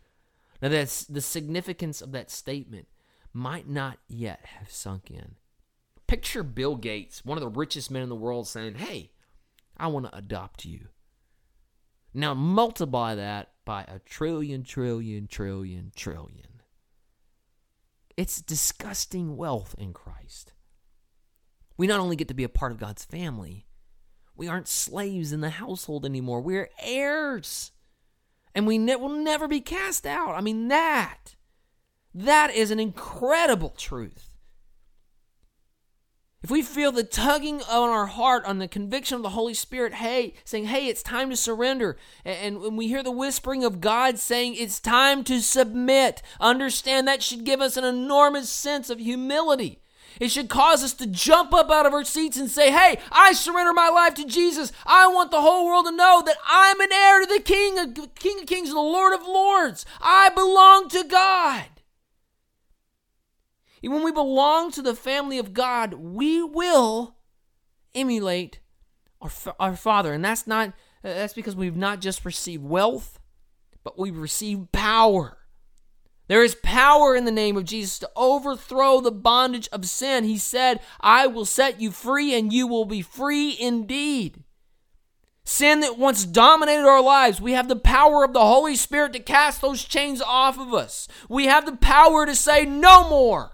Now, 0.62 0.68
that's 0.68 1.02
the 1.02 1.20
significance 1.20 2.00
of 2.00 2.12
that 2.12 2.30
statement 2.30 2.86
might 3.32 3.68
not 3.68 3.98
yet 4.08 4.46
have 4.60 4.70
sunk 4.70 5.10
in. 5.10 5.34
Picture 6.06 6.44
Bill 6.44 6.76
Gates, 6.76 7.24
one 7.24 7.36
of 7.36 7.42
the 7.42 7.48
richest 7.48 7.90
men 7.90 8.02
in 8.02 8.08
the 8.08 8.14
world, 8.14 8.46
saying, 8.46 8.76
Hey, 8.76 9.10
I 9.76 9.88
want 9.88 10.06
to 10.06 10.16
adopt 10.16 10.64
you. 10.64 10.88
Now 12.14 12.32
multiply 12.32 13.16
that 13.16 13.54
by 13.64 13.82
a 13.88 13.98
trillion, 13.98 14.62
trillion, 14.62 15.26
trillion, 15.26 15.90
trillion. 15.96 16.62
It's 18.16 18.40
disgusting 18.40 19.36
wealth 19.36 19.74
in 19.76 19.92
Christ. 19.92 20.52
We 21.76 21.88
not 21.88 21.98
only 21.98 22.14
get 22.14 22.28
to 22.28 22.34
be 22.34 22.44
a 22.44 22.48
part 22.48 22.70
of 22.70 22.78
God's 22.78 23.04
family, 23.04 23.66
we 24.36 24.48
aren't 24.48 24.68
slaves 24.68 25.32
in 25.32 25.40
the 25.40 25.50
household 25.50 26.04
anymore. 26.04 26.40
We're 26.40 26.70
heirs. 26.80 27.72
And 28.54 28.66
we 28.66 28.78
ne- 28.78 28.96
will 28.96 29.08
never 29.08 29.48
be 29.48 29.60
cast 29.60 30.06
out. 30.06 30.34
I 30.34 30.40
mean, 30.40 30.68
that, 30.68 31.36
that 32.14 32.54
is 32.54 32.70
an 32.70 32.80
incredible 32.80 33.70
truth. 33.70 34.28
If 36.42 36.50
we 36.50 36.62
feel 36.62 36.90
the 36.90 37.04
tugging 37.04 37.62
on 37.62 37.88
our 37.88 38.06
heart 38.06 38.44
on 38.46 38.58
the 38.58 38.66
conviction 38.66 39.14
of 39.14 39.22
the 39.22 39.30
Holy 39.30 39.54
Spirit, 39.54 39.94
hey, 39.94 40.34
saying, 40.44 40.64
hey, 40.64 40.88
it's 40.88 41.02
time 41.02 41.30
to 41.30 41.36
surrender, 41.36 41.96
and 42.24 42.60
when 42.60 42.76
we 42.76 42.88
hear 42.88 43.04
the 43.04 43.12
whispering 43.12 43.62
of 43.62 43.80
God 43.80 44.18
saying, 44.18 44.56
it's 44.56 44.80
time 44.80 45.22
to 45.24 45.40
submit, 45.40 46.20
understand 46.40 47.06
that 47.06 47.22
should 47.22 47.44
give 47.44 47.60
us 47.60 47.76
an 47.76 47.84
enormous 47.84 48.50
sense 48.50 48.90
of 48.90 48.98
humility. 48.98 49.81
It 50.20 50.30
should 50.30 50.48
cause 50.48 50.82
us 50.82 50.92
to 50.94 51.06
jump 51.06 51.52
up 51.52 51.70
out 51.70 51.86
of 51.86 51.92
our 51.92 52.04
seats 52.04 52.36
and 52.36 52.50
say, 52.50 52.70
Hey, 52.70 52.98
I 53.10 53.32
surrender 53.32 53.72
my 53.72 53.88
life 53.88 54.14
to 54.14 54.24
Jesus. 54.24 54.72
I 54.86 55.06
want 55.08 55.30
the 55.30 55.40
whole 55.40 55.66
world 55.66 55.86
to 55.86 55.92
know 55.92 56.22
that 56.24 56.36
I'm 56.46 56.80
an 56.80 56.92
heir 56.92 57.20
to 57.20 57.26
the 57.26 57.42
King 57.42 57.78
of, 57.78 58.14
King 58.14 58.40
of 58.40 58.46
Kings 58.46 58.68
and 58.68 58.76
the 58.76 58.80
Lord 58.80 59.14
of 59.14 59.26
Lords. 59.26 59.84
I 60.00 60.30
belong 60.30 60.88
to 60.90 61.04
God. 61.04 61.64
And 63.82 63.92
when 63.92 64.04
we 64.04 64.12
belong 64.12 64.70
to 64.72 64.82
the 64.82 64.94
family 64.94 65.38
of 65.38 65.52
God, 65.52 65.94
we 65.94 66.42
will 66.42 67.16
emulate 67.94 68.60
our, 69.20 69.30
our 69.58 69.76
Father. 69.76 70.12
And 70.12 70.24
that's 70.24 70.46
not 70.46 70.68
uh, 71.04 71.14
that's 71.14 71.34
because 71.34 71.56
we've 71.56 71.76
not 71.76 72.00
just 72.00 72.24
received 72.24 72.62
wealth, 72.62 73.18
but 73.82 73.98
we've 73.98 74.16
received 74.16 74.72
power. 74.72 75.38
There 76.32 76.42
is 76.42 76.54
power 76.54 77.14
in 77.14 77.26
the 77.26 77.30
name 77.30 77.58
of 77.58 77.66
Jesus 77.66 77.98
to 77.98 78.10
overthrow 78.16 79.02
the 79.02 79.12
bondage 79.12 79.68
of 79.70 79.84
sin. 79.84 80.24
He 80.24 80.38
said, 80.38 80.80
I 80.98 81.26
will 81.26 81.44
set 81.44 81.78
you 81.78 81.90
free 81.90 82.34
and 82.34 82.50
you 82.50 82.66
will 82.66 82.86
be 82.86 83.02
free 83.02 83.54
indeed. 83.60 84.42
Sin 85.44 85.80
that 85.80 85.98
once 85.98 86.24
dominated 86.24 86.86
our 86.86 87.02
lives, 87.02 87.38
we 87.38 87.52
have 87.52 87.68
the 87.68 87.76
power 87.76 88.24
of 88.24 88.32
the 88.32 88.46
Holy 88.46 88.76
Spirit 88.76 89.12
to 89.12 89.18
cast 89.18 89.60
those 89.60 89.84
chains 89.84 90.22
off 90.22 90.58
of 90.58 90.72
us. 90.72 91.06
We 91.28 91.48
have 91.48 91.66
the 91.66 91.76
power 91.76 92.24
to 92.24 92.34
say 92.34 92.64
no 92.64 93.10
more. 93.10 93.52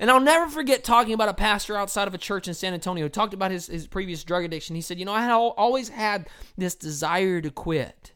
And 0.00 0.10
I'll 0.10 0.20
never 0.20 0.50
forget 0.50 0.84
talking 0.84 1.12
about 1.12 1.28
a 1.28 1.34
pastor 1.34 1.76
outside 1.76 2.08
of 2.08 2.14
a 2.14 2.18
church 2.18 2.48
in 2.48 2.54
San 2.54 2.72
Antonio 2.72 3.04
who 3.04 3.10
talked 3.10 3.34
about 3.34 3.50
his, 3.50 3.66
his 3.66 3.86
previous 3.86 4.24
drug 4.24 4.44
addiction. 4.44 4.74
He 4.74 4.80
said, 4.80 4.98
You 4.98 5.04
know, 5.04 5.12
I 5.12 5.20
had 5.20 5.32
always 5.32 5.90
had 5.90 6.30
this 6.56 6.74
desire 6.74 7.42
to 7.42 7.50
quit, 7.50 8.14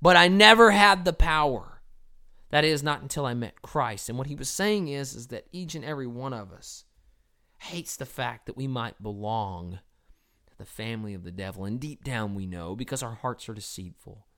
but 0.00 0.16
I 0.16 0.28
never 0.28 0.70
had 0.70 1.04
the 1.04 1.12
power. 1.12 1.73
That 2.54 2.64
is, 2.64 2.84
not 2.84 3.02
until 3.02 3.26
I 3.26 3.34
met 3.34 3.62
Christ. 3.62 4.08
And 4.08 4.16
what 4.16 4.28
he 4.28 4.36
was 4.36 4.48
saying 4.48 4.86
is, 4.86 5.16
is 5.16 5.26
that 5.26 5.48
each 5.50 5.74
and 5.74 5.84
every 5.84 6.06
one 6.06 6.32
of 6.32 6.52
us 6.52 6.84
hates 7.58 7.96
the 7.96 8.06
fact 8.06 8.46
that 8.46 8.56
we 8.56 8.68
might 8.68 9.02
belong 9.02 9.80
to 10.46 10.56
the 10.56 10.64
family 10.64 11.14
of 11.14 11.24
the 11.24 11.32
devil. 11.32 11.64
And 11.64 11.80
deep 11.80 12.04
down 12.04 12.36
we 12.36 12.46
know 12.46 12.76
because 12.76 13.02
our 13.02 13.16
hearts 13.16 13.48
are 13.48 13.54
deceitful. 13.54 14.28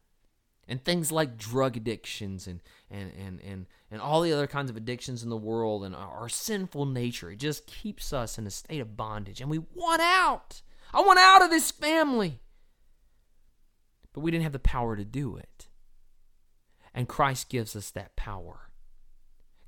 And 0.66 0.82
things 0.82 1.12
like 1.12 1.36
drug 1.36 1.76
addictions 1.76 2.46
and 2.46 2.62
and 2.90 3.12
and 3.12 3.38
and, 3.42 3.66
and 3.90 4.00
all 4.00 4.22
the 4.22 4.32
other 4.32 4.46
kinds 4.46 4.70
of 4.70 4.78
addictions 4.78 5.22
in 5.22 5.28
the 5.28 5.36
world 5.36 5.84
and 5.84 5.94
our, 5.94 6.20
our 6.22 6.28
sinful 6.30 6.86
nature 6.86 7.30
it 7.30 7.36
just 7.36 7.66
keeps 7.66 8.14
us 8.14 8.38
in 8.38 8.46
a 8.46 8.50
state 8.50 8.80
of 8.80 8.96
bondage. 8.96 9.42
And 9.42 9.50
we 9.50 9.58
want 9.58 10.00
out. 10.00 10.62
I 10.94 11.02
want 11.02 11.18
out 11.18 11.42
of 11.42 11.50
this 11.50 11.70
family. 11.70 12.40
But 14.14 14.20
we 14.20 14.30
didn't 14.30 14.44
have 14.44 14.52
the 14.52 14.58
power 14.58 14.96
to 14.96 15.04
do 15.04 15.36
it 15.36 15.68
and 16.96 17.06
christ 17.06 17.48
gives 17.48 17.76
us 17.76 17.90
that 17.90 18.16
power 18.16 18.70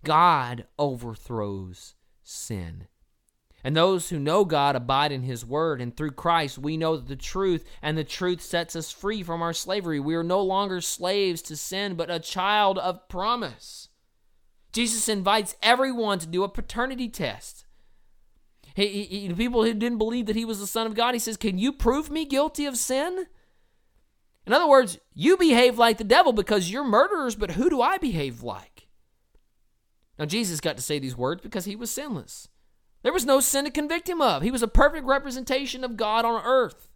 god 0.02 0.66
overthrows 0.78 1.94
sin 2.24 2.88
and 3.64 3.76
those 3.76 4.08
who 4.08 4.18
know 4.18 4.44
God 4.44 4.76
abide 4.76 5.10
in 5.10 5.22
His 5.22 5.44
Word, 5.44 5.80
and 5.80 5.96
through 5.96 6.12
Christ 6.12 6.58
we 6.58 6.76
know 6.76 6.96
the 6.96 7.16
truth, 7.16 7.64
and 7.82 7.98
the 7.98 8.04
truth 8.04 8.40
sets 8.40 8.76
us 8.76 8.92
free 8.92 9.22
from 9.22 9.42
our 9.42 9.52
slavery. 9.52 9.98
We 9.98 10.14
are 10.14 10.22
no 10.22 10.40
longer 10.40 10.80
slaves 10.80 11.42
to 11.42 11.56
sin, 11.56 11.94
but 11.94 12.10
a 12.10 12.20
child 12.20 12.78
of 12.78 13.08
promise. 13.08 13.88
Jesus 14.72 15.08
invites 15.08 15.56
everyone 15.62 16.18
to 16.20 16.26
do 16.26 16.44
a 16.44 16.48
paternity 16.48 17.08
test. 17.08 17.64
He, 18.74 19.02
he, 19.04 19.34
people 19.34 19.64
who 19.64 19.74
didn't 19.74 19.98
believe 19.98 20.26
that 20.26 20.36
he 20.36 20.44
was 20.44 20.60
the 20.60 20.66
Son 20.66 20.86
of 20.86 20.94
God, 20.94 21.14
he 21.14 21.18
says, 21.18 21.36
Can 21.36 21.58
you 21.58 21.72
prove 21.72 22.10
me 22.10 22.24
guilty 22.24 22.64
of 22.64 22.76
sin? 22.76 23.26
In 24.48 24.54
other 24.54 24.66
words, 24.66 24.98
you 25.12 25.36
behave 25.36 25.76
like 25.76 25.98
the 25.98 26.04
devil 26.04 26.32
because 26.32 26.70
you're 26.70 26.82
murderers, 26.82 27.36
but 27.36 27.50
who 27.50 27.68
do 27.68 27.82
I 27.82 27.98
behave 27.98 28.42
like? 28.42 28.88
Now, 30.18 30.24
Jesus 30.24 30.62
got 30.62 30.78
to 30.78 30.82
say 30.82 30.98
these 30.98 31.14
words 31.14 31.42
because 31.42 31.66
he 31.66 31.76
was 31.76 31.90
sinless. 31.90 32.48
There 33.02 33.12
was 33.12 33.26
no 33.26 33.40
sin 33.40 33.66
to 33.66 33.70
convict 33.70 34.08
him 34.08 34.22
of. 34.22 34.40
He 34.40 34.50
was 34.50 34.62
a 34.62 34.68
perfect 34.68 35.06
representation 35.06 35.84
of 35.84 35.98
God 35.98 36.24
on 36.24 36.42
earth. 36.42 36.88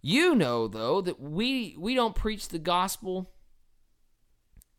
You 0.00 0.36
know, 0.36 0.68
though, 0.68 1.00
that 1.00 1.20
we 1.20 1.74
we 1.76 1.96
don't 1.96 2.14
preach 2.14 2.48
the 2.48 2.60
gospel 2.60 3.32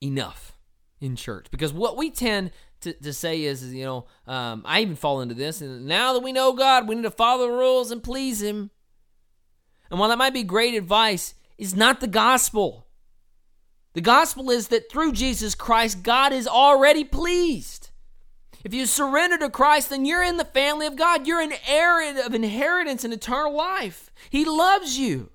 enough 0.02 0.56
in 1.02 1.18
church 1.18 1.48
because 1.52 1.74
what 1.74 1.98
we 1.98 2.10
tend 2.10 2.52
to, 2.82 2.94
to 2.94 3.12
say 3.12 3.44
is, 3.44 3.64
is 3.64 3.74
you 3.74 3.84
know, 3.84 4.06
um, 4.28 4.62
I 4.66 4.80
even 4.80 4.96
fall 4.96 5.20
into 5.20 5.36
this. 5.36 5.60
And 5.60 5.88
now 5.88 6.14
that 6.14 6.24
we 6.24 6.32
know 6.32 6.54
God, 6.54 6.88
we 6.88 6.96
need 6.96 7.02
to 7.02 7.12
follow 7.12 7.48
the 7.48 7.54
rules 7.54 7.92
and 7.92 8.02
please 8.02 8.42
Him. 8.42 8.72
And 9.90 10.00
while 10.00 10.10
that 10.10 10.18
might 10.18 10.34
be 10.34 10.44
great 10.44 10.76
advice, 10.76 11.34
is 11.58 11.76
not 11.76 12.00
the 12.00 12.08
gospel. 12.08 12.88
The 13.94 14.02
gospel 14.02 14.52
is 14.52 14.68
that 14.70 14.92
through 14.92 15.14
Jesus 15.14 15.56
Christ, 15.56 16.04
God 16.04 16.34
is 16.34 16.48
already 16.48 17.04
pleased. 17.04 17.92
If 18.64 18.74
you 18.74 18.86
surrender 18.88 19.38
to 19.38 19.50
Christ, 19.50 19.90
then 19.90 20.06
you're 20.06 20.24
in 20.24 20.38
the 20.38 20.44
family 20.44 20.86
of 20.88 20.96
God. 20.96 21.28
You're 21.28 21.40
an 21.40 21.54
heir 21.68 22.26
of 22.26 22.34
inheritance 22.34 23.04
and 23.04 23.14
eternal 23.14 23.56
life. 23.56 24.12
He 24.30 24.44
loves 24.44 24.98
you. 24.98 25.30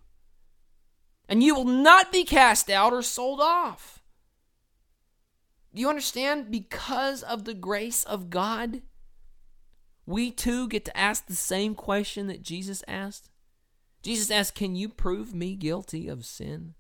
And 1.29 1.43
you 1.43 1.55
will 1.55 1.65
not 1.65 2.11
be 2.11 2.25
cast 2.25 2.69
out 2.69 2.93
or 2.93 3.03
sold 3.03 3.41
off. 3.41 4.03
Do 5.73 5.81
you 5.81 5.89
understand? 5.89 6.51
Because 6.51 7.23
of 7.23 7.45
the 7.45 7.55
grace 7.55 8.03
of 8.03 8.31
God, 8.31 8.83
we 10.07 10.33
too 10.33 10.67
get 10.67 10.85
to 10.87 10.97
ask 10.97 11.27
the 11.27 11.37
same 11.37 11.77
question 11.77 12.27
that 12.27 12.43
Jesus 12.43 12.83
asked. 12.89 13.30
Jesus 14.03 14.31
asked, 14.31 14.55
Can 14.55 14.75
you 14.75 14.89
prove 14.89 15.35
me 15.35 15.57
guilty 15.57 16.09
of 16.09 16.25
sin? 16.25 16.75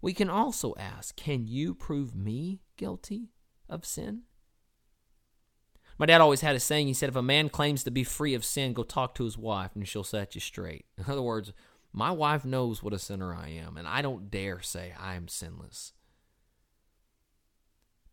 We 0.00 0.12
can 0.12 0.30
also 0.30 0.74
ask, 0.78 1.16
Can 1.16 1.46
you 1.46 1.74
prove 1.74 2.14
me 2.14 2.60
guilty 2.76 3.30
of 3.68 3.84
sin? 3.84 4.22
My 5.98 6.06
dad 6.06 6.20
always 6.20 6.42
had 6.42 6.54
a 6.54 6.60
saying. 6.60 6.86
He 6.86 6.94
said, 6.94 7.08
if 7.08 7.16
a 7.16 7.22
man 7.22 7.48
claims 7.48 7.82
to 7.82 7.90
be 7.90 8.04
free 8.04 8.34
of 8.34 8.44
sin, 8.44 8.72
go 8.72 8.84
talk 8.84 9.16
to 9.16 9.24
his 9.24 9.36
wife 9.36 9.72
and 9.74 9.86
she'll 9.86 10.04
set 10.04 10.34
you 10.36 10.40
straight. 10.40 10.86
In 10.96 11.04
other 11.08 11.22
words, 11.22 11.52
my 11.92 12.12
wife 12.12 12.44
knows 12.44 12.82
what 12.82 12.92
a 12.92 12.98
sinner 12.98 13.34
I 13.34 13.48
am, 13.48 13.76
and 13.76 13.88
I 13.88 14.02
don't 14.02 14.30
dare 14.30 14.60
say 14.60 14.94
I 14.98 15.14
am 15.14 15.26
sinless. 15.26 15.92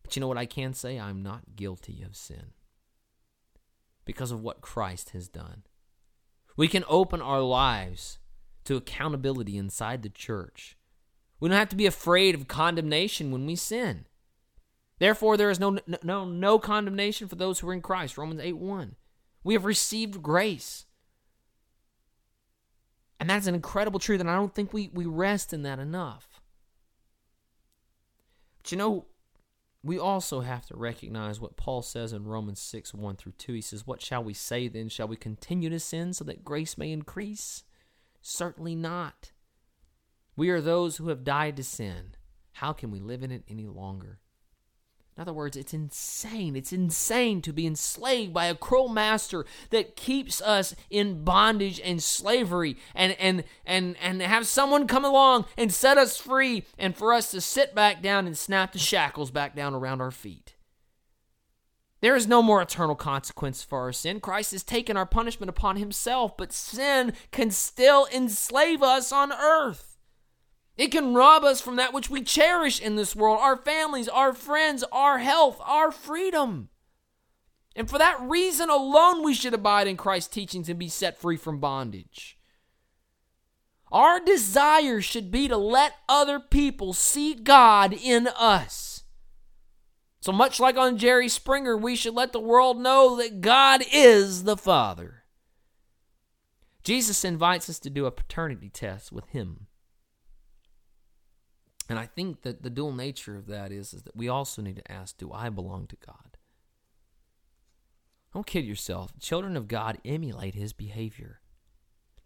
But 0.02 0.16
you 0.16 0.20
know 0.20 0.28
what 0.28 0.38
I 0.38 0.46
can 0.46 0.72
say? 0.72 0.98
I'm 0.98 1.22
not 1.22 1.56
guilty 1.56 2.02
of 2.02 2.16
sin 2.16 2.52
because 4.04 4.30
of 4.30 4.40
what 4.40 4.60
Christ 4.60 5.10
has 5.10 5.28
done. 5.28 5.62
We 6.56 6.68
can 6.68 6.84
open 6.88 7.20
our 7.20 7.40
lives 7.40 8.18
to 8.64 8.76
accountability 8.76 9.56
inside 9.56 10.02
the 10.02 10.08
church. 10.08 10.76
We 11.38 11.48
don't 11.48 11.58
have 11.58 11.68
to 11.68 11.76
be 11.76 11.86
afraid 11.86 12.34
of 12.34 12.48
condemnation 12.48 13.30
when 13.30 13.46
we 13.46 13.56
sin. 13.56 14.06
Therefore, 14.98 15.36
there 15.36 15.50
is 15.50 15.60
no, 15.60 15.78
no, 16.02 16.24
no 16.24 16.58
condemnation 16.58 17.28
for 17.28 17.36
those 17.36 17.58
who 17.58 17.68
are 17.68 17.74
in 17.74 17.82
Christ. 17.82 18.16
Romans 18.16 18.40
8 18.40 18.54
1. 18.54 18.96
We 19.44 19.54
have 19.54 19.66
received 19.66 20.22
grace. 20.22 20.86
And 23.20 23.28
that's 23.28 23.46
an 23.46 23.54
incredible 23.54 24.00
truth, 24.00 24.20
and 24.20 24.30
I 24.30 24.36
don't 24.36 24.54
think 24.54 24.72
we, 24.72 24.90
we 24.92 25.06
rest 25.06 25.52
in 25.52 25.62
that 25.62 25.78
enough. 25.78 26.40
But 28.62 28.72
you 28.72 28.78
know, 28.78 29.06
we 29.82 29.98
also 29.98 30.40
have 30.40 30.66
to 30.66 30.76
recognize 30.76 31.40
what 31.40 31.56
Paul 31.56 31.82
says 31.82 32.12
in 32.12 32.24
Romans 32.24 32.60
6 32.60 32.92
1 32.94 33.16
through 33.16 33.34
2. 33.38 33.52
He 33.52 33.60
says, 33.60 33.86
What 33.86 34.02
shall 34.02 34.24
we 34.24 34.34
say 34.34 34.68
then? 34.68 34.88
Shall 34.88 35.08
we 35.08 35.16
continue 35.16 35.70
to 35.70 35.80
sin 35.80 36.12
so 36.12 36.24
that 36.24 36.44
grace 36.44 36.76
may 36.76 36.92
increase? 36.92 37.64
Certainly 38.20 38.74
not. 38.74 39.32
We 40.36 40.50
are 40.50 40.60
those 40.60 40.96
who 40.96 41.08
have 41.08 41.24
died 41.24 41.56
to 41.56 41.64
sin. 41.64 42.16
How 42.52 42.72
can 42.72 42.90
we 42.90 43.00
live 43.00 43.22
in 43.22 43.30
it 43.30 43.44
any 43.48 43.66
longer? 43.66 44.20
In 45.16 45.22
other 45.22 45.32
words, 45.32 45.56
it's 45.56 45.72
insane. 45.72 46.56
It's 46.56 46.74
insane 46.74 47.40
to 47.42 47.52
be 47.52 47.66
enslaved 47.66 48.34
by 48.34 48.46
a 48.46 48.54
cruel 48.54 48.88
master 48.88 49.46
that 49.70 49.96
keeps 49.96 50.42
us 50.42 50.74
in 50.90 51.24
bondage 51.24 51.80
and 51.82 52.02
slavery 52.02 52.76
and 52.94 53.12
and 53.18 53.44
and 53.64 53.96
and 54.02 54.20
have 54.20 54.46
someone 54.46 54.86
come 54.86 55.06
along 55.06 55.46
and 55.56 55.72
set 55.72 55.96
us 55.96 56.18
free 56.18 56.64
and 56.78 56.94
for 56.94 57.14
us 57.14 57.30
to 57.30 57.40
sit 57.40 57.74
back 57.74 58.02
down 58.02 58.26
and 58.26 58.36
snap 58.36 58.72
the 58.72 58.78
shackles 58.78 59.30
back 59.30 59.56
down 59.56 59.72
around 59.72 60.02
our 60.02 60.10
feet. 60.10 60.54
There 62.02 62.14
is 62.14 62.26
no 62.26 62.42
more 62.42 62.60
eternal 62.60 62.94
consequence 62.94 63.64
for 63.64 63.80
our 63.80 63.92
sin. 63.92 64.20
Christ 64.20 64.52
has 64.52 64.62
taken 64.62 64.98
our 64.98 65.06
punishment 65.06 65.48
upon 65.48 65.76
himself, 65.76 66.36
but 66.36 66.52
sin 66.52 67.14
can 67.30 67.50
still 67.50 68.06
enslave 68.12 68.82
us 68.82 69.12
on 69.12 69.32
earth. 69.32 69.85
It 70.76 70.88
can 70.88 71.14
rob 71.14 71.42
us 71.42 71.60
from 71.60 71.76
that 71.76 71.94
which 71.94 72.10
we 72.10 72.22
cherish 72.22 72.80
in 72.80 72.96
this 72.96 73.16
world 73.16 73.38
our 73.40 73.56
families, 73.56 74.08
our 74.08 74.34
friends, 74.34 74.84
our 74.92 75.18
health, 75.18 75.60
our 75.64 75.90
freedom. 75.90 76.68
And 77.74 77.88
for 77.88 77.98
that 77.98 78.20
reason 78.20 78.70
alone, 78.70 79.22
we 79.22 79.34
should 79.34 79.54
abide 79.54 79.86
in 79.86 79.96
Christ's 79.96 80.32
teachings 80.34 80.68
and 80.68 80.78
be 80.78 80.88
set 80.88 81.18
free 81.18 81.36
from 81.36 81.60
bondage. 81.60 82.38
Our 83.92 84.20
desire 84.20 85.00
should 85.00 85.30
be 85.30 85.48
to 85.48 85.56
let 85.56 85.94
other 86.08 86.40
people 86.40 86.92
see 86.92 87.34
God 87.34 87.92
in 87.92 88.28
us. 88.28 89.04
So 90.20 90.32
much 90.32 90.58
like 90.58 90.76
on 90.76 90.98
Jerry 90.98 91.28
Springer, 91.28 91.76
we 91.76 91.94
should 91.94 92.14
let 92.14 92.32
the 92.32 92.40
world 92.40 92.80
know 92.80 93.16
that 93.16 93.40
God 93.40 93.84
is 93.92 94.44
the 94.44 94.56
Father. 94.56 95.22
Jesus 96.82 97.24
invites 97.24 97.70
us 97.70 97.78
to 97.80 97.90
do 97.90 98.06
a 98.06 98.10
paternity 98.10 98.68
test 98.68 99.12
with 99.12 99.28
Him. 99.28 99.66
And 101.88 101.98
I 101.98 102.06
think 102.06 102.42
that 102.42 102.62
the 102.62 102.70
dual 102.70 102.92
nature 102.92 103.36
of 103.36 103.46
that 103.46 103.70
is, 103.70 103.94
is 103.94 104.02
that 104.02 104.16
we 104.16 104.28
also 104.28 104.60
need 104.60 104.76
to 104.76 104.92
ask, 104.92 105.16
do 105.16 105.32
I 105.32 105.48
belong 105.50 105.86
to 105.88 105.96
God? 106.04 106.36
Don't 108.34 108.46
kid 108.46 108.64
yourself. 108.64 109.12
Children 109.20 109.56
of 109.56 109.68
God 109.68 109.98
emulate 110.04 110.54
his 110.54 110.72
behavior. 110.72 111.40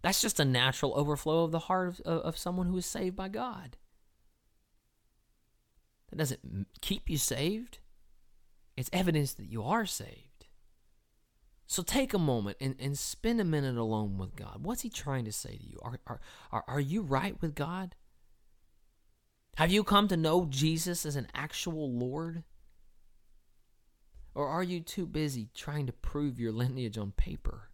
That's 0.03 0.23
just 0.23 0.41
a 0.41 0.45
natural 0.45 0.95
overflow 0.95 1.45
of 1.45 1.53
the 1.53 1.59
heart 1.61 2.01
of, 2.01 2.21
of 2.23 2.39
someone 2.39 2.67
who 2.67 2.77
is 2.79 2.87
saved 2.87 3.17
by 3.17 3.29
God. 3.29 3.77
That 6.09 6.17
doesn't 6.17 6.67
keep 6.81 7.09
you 7.09 7.19
saved, 7.19 7.79
it's 8.77 8.91
evidence 8.93 9.35
that 9.35 9.51
you 9.51 9.63
are 9.63 9.87
saved. 9.87 10.47
So 11.67 11.85
take 11.85 12.13
a 12.13 12.19
moment 12.19 12.57
and, 12.61 12.75
and 12.81 12.99
spend 12.99 13.41
a 13.41 13.45
minute 13.45 13.77
alone 13.77 14.19
with 14.19 14.35
God. 14.35 14.65
What's 14.65 14.83
He 14.83 14.89
trying 14.89 15.25
to 15.27 15.33
say 15.33 15.57
to 15.57 15.65
you? 15.65 15.79
Are, 15.83 16.01
are, 16.09 16.21
are, 16.51 16.65
are 16.67 16.81
you 16.81 17.03
right 17.03 17.41
with 17.41 17.55
God? 17.55 17.95
Have 19.57 19.71
you 19.71 19.85
come 19.85 20.09
to 20.09 20.17
know 20.17 20.47
Jesus 20.49 21.05
as 21.05 21.17
an 21.17 21.29
actual 21.35 21.93
Lord? 21.93 22.45
Or 24.35 24.47
are 24.47 24.63
you 24.63 24.81
too 24.81 25.07
busy 25.07 25.49
trying 25.55 25.87
to 25.87 25.93
prove 25.93 26.41
your 26.41 26.53
lineage 26.53 26.97
on 26.97 27.13
paper? 27.13 27.71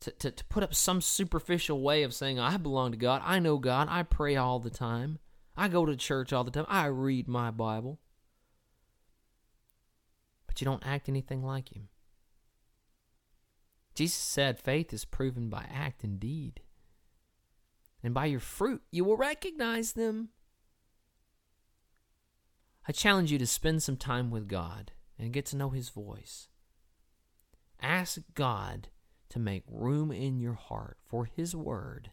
To, 0.00 0.10
to, 0.12 0.30
to 0.30 0.44
put 0.46 0.62
up 0.62 0.74
some 0.74 1.00
superficial 1.02 1.82
way 1.82 2.02
of 2.02 2.14
saying, 2.14 2.40
I 2.40 2.56
belong 2.56 2.92
to 2.92 2.96
God, 2.96 3.20
I 3.24 3.38
know 3.38 3.58
God, 3.58 3.88
I 3.90 4.02
pray 4.02 4.34
all 4.34 4.58
the 4.58 4.70
time, 4.70 5.18
I 5.56 5.68
go 5.68 5.84
to 5.84 5.94
church 5.94 6.32
all 6.32 6.42
the 6.42 6.50
time, 6.50 6.64
I 6.68 6.86
read 6.86 7.28
my 7.28 7.50
Bible. 7.50 7.98
But 10.46 10.60
you 10.60 10.64
don't 10.64 10.86
act 10.86 11.08
anything 11.08 11.44
like 11.44 11.76
Him. 11.76 11.88
Jesus 13.94 14.16
said 14.16 14.58
faith 14.58 14.94
is 14.94 15.04
proven 15.04 15.50
by 15.50 15.66
act 15.70 16.02
and 16.02 16.18
deed 16.18 16.62
and 18.02 18.14
by 18.14 18.26
your 18.26 18.40
fruit 18.40 18.82
you 18.90 19.04
will 19.04 19.16
recognize 19.16 19.92
them. 19.92 20.30
I 22.88 22.92
challenge 22.92 23.30
you 23.30 23.38
to 23.38 23.46
spend 23.46 23.82
some 23.82 23.96
time 23.96 24.30
with 24.30 24.48
God 24.48 24.92
and 25.18 25.32
get 25.32 25.46
to 25.46 25.56
know 25.56 25.70
His 25.70 25.90
voice. 25.90 26.48
Ask 27.80 28.20
God 28.34 28.88
to 29.28 29.38
make 29.38 29.62
room 29.68 30.10
in 30.10 30.40
your 30.40 30.54
heart 30.54 30.98
for 31.06 31.24
His 31.24 31.54
Word 31.54 32.10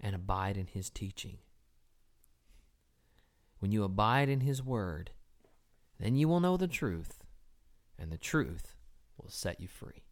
and 0.00 0.14
abide 0.14 0.56
in 0.56 0.66
His 0.66 0.90
teaching. 0.90 1.38
When 3.58 3.72
you 3.72 3.82
abide 3.84 4.28
in 4.28 4.40
His 4.40 4.62
Word, 4.62 5.10
then 5.98 6.16
you 6.16 6.28
will 6.28 6.40
know 6.40 6.56
the 6.56 6.68
truth, 6.68 7.24
and 7.98 8.12
the 8.12 8.18
truth 8.18 8.74
will 9.16 9.30
set 9.30 9.60
you 9.60 9.68
free. 9.68 10.04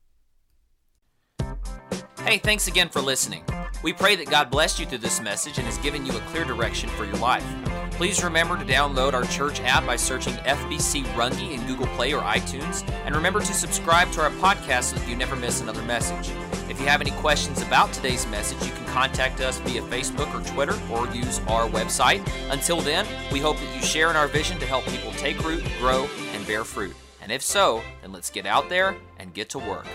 Hey, 2.32 2.38
thanks 2.38 2.66
again 2.66 2.88
for 2.88 3.02
listening. 3.02 3.44
We 3.82 3.92
pray 3.92 4.16
that 4.16 4.30
God 4.30 4.50
blessed 4.50 4.80
you 4.80 4.86
through 4.86 5.04
this 5.04 5.20
message 5.20 5.58
and 5.58 5.66
has 5.66 5.76
given 5.76 6.06
you 6.06 6.16
a 6.16 6.20
clear 6.30 6.46
direction 6.46 6.88
for 6.88 7.04
your 7.04 7.18
life. 7.18 7.44
Please 7.90 8.24
remember 8.24 8.56
to 8.56 8.64
download 8.64 9.12
our 9.12 9.24
church 9.24 9.60
app 9.60 9.84
by 9.84 9.96
searching 9.96 10.32
FBC 10.36 11.04
Runge 11.12 11.52
in 11.52 11.66
Google 11.66 11.88
Play 11.88 12.14
or 12.14 12.22
iTunes, 12.22 12.90
and 13.04 13.14
remember 13.14 13.40
to 13.40 13.52
subscribe 13.52 14.10
to 14.12 14.22
our 14.22 14.30
podcast 14.30 14.84
so 14.84 14.96
that 14.96 15.06
you 15.10 15.14
never 15.14 15.36
miss 15.36 15.60
another 15.60 15.82
message. 15.82 16.30
If 16.70 16.80
you 16.80 16.86
have 16.86 17.02
any 17.02 17.10
questions 17.10 17.60
about 17.60 17.92
today's 17.92 18.26
message, 18.28 18.66
you 18.66 18.72
can 18.72 18.86
contact 18.86 19.42
us 19.42 19.58
via 19.58 19.82
Facebook 19.82 20.34
or 20.34 20.42
Twitter 20.54 20.80
or 20.90 21.14
use 21.14 21.38
our 21.48 21.68
website. 21.68 22.26
Until 22.50 22.80
then, 22.80 23.06
we 23.30 23.40
hope 23.40 23.58
that 23.58 23.76
you 23.76 23.82
share 23.82 24.08
in 24.08 24.16
our 24.16 24.26
vision 24.26 24.58
to 24.60 24.64
help 24.64 24.86
people 24.86 25.12
take 25.18 25.38
root, 25.44 25.62
grow, 25.78 26.08
and 26.32 26.46
bear 26.46 26.64
fruit. 26.64 26.96
And 27.20 27.30
if 27.30 27.42
so, 27.42 27.82
then 28.00 28.10
let's 28.10 28.30
get 28.30 28.46
out 28.46 28.70
there 28.70 28.96
and 29.18 29.34
get 29.34 29.50
to 29.50 29.58
work. 29.58 29.86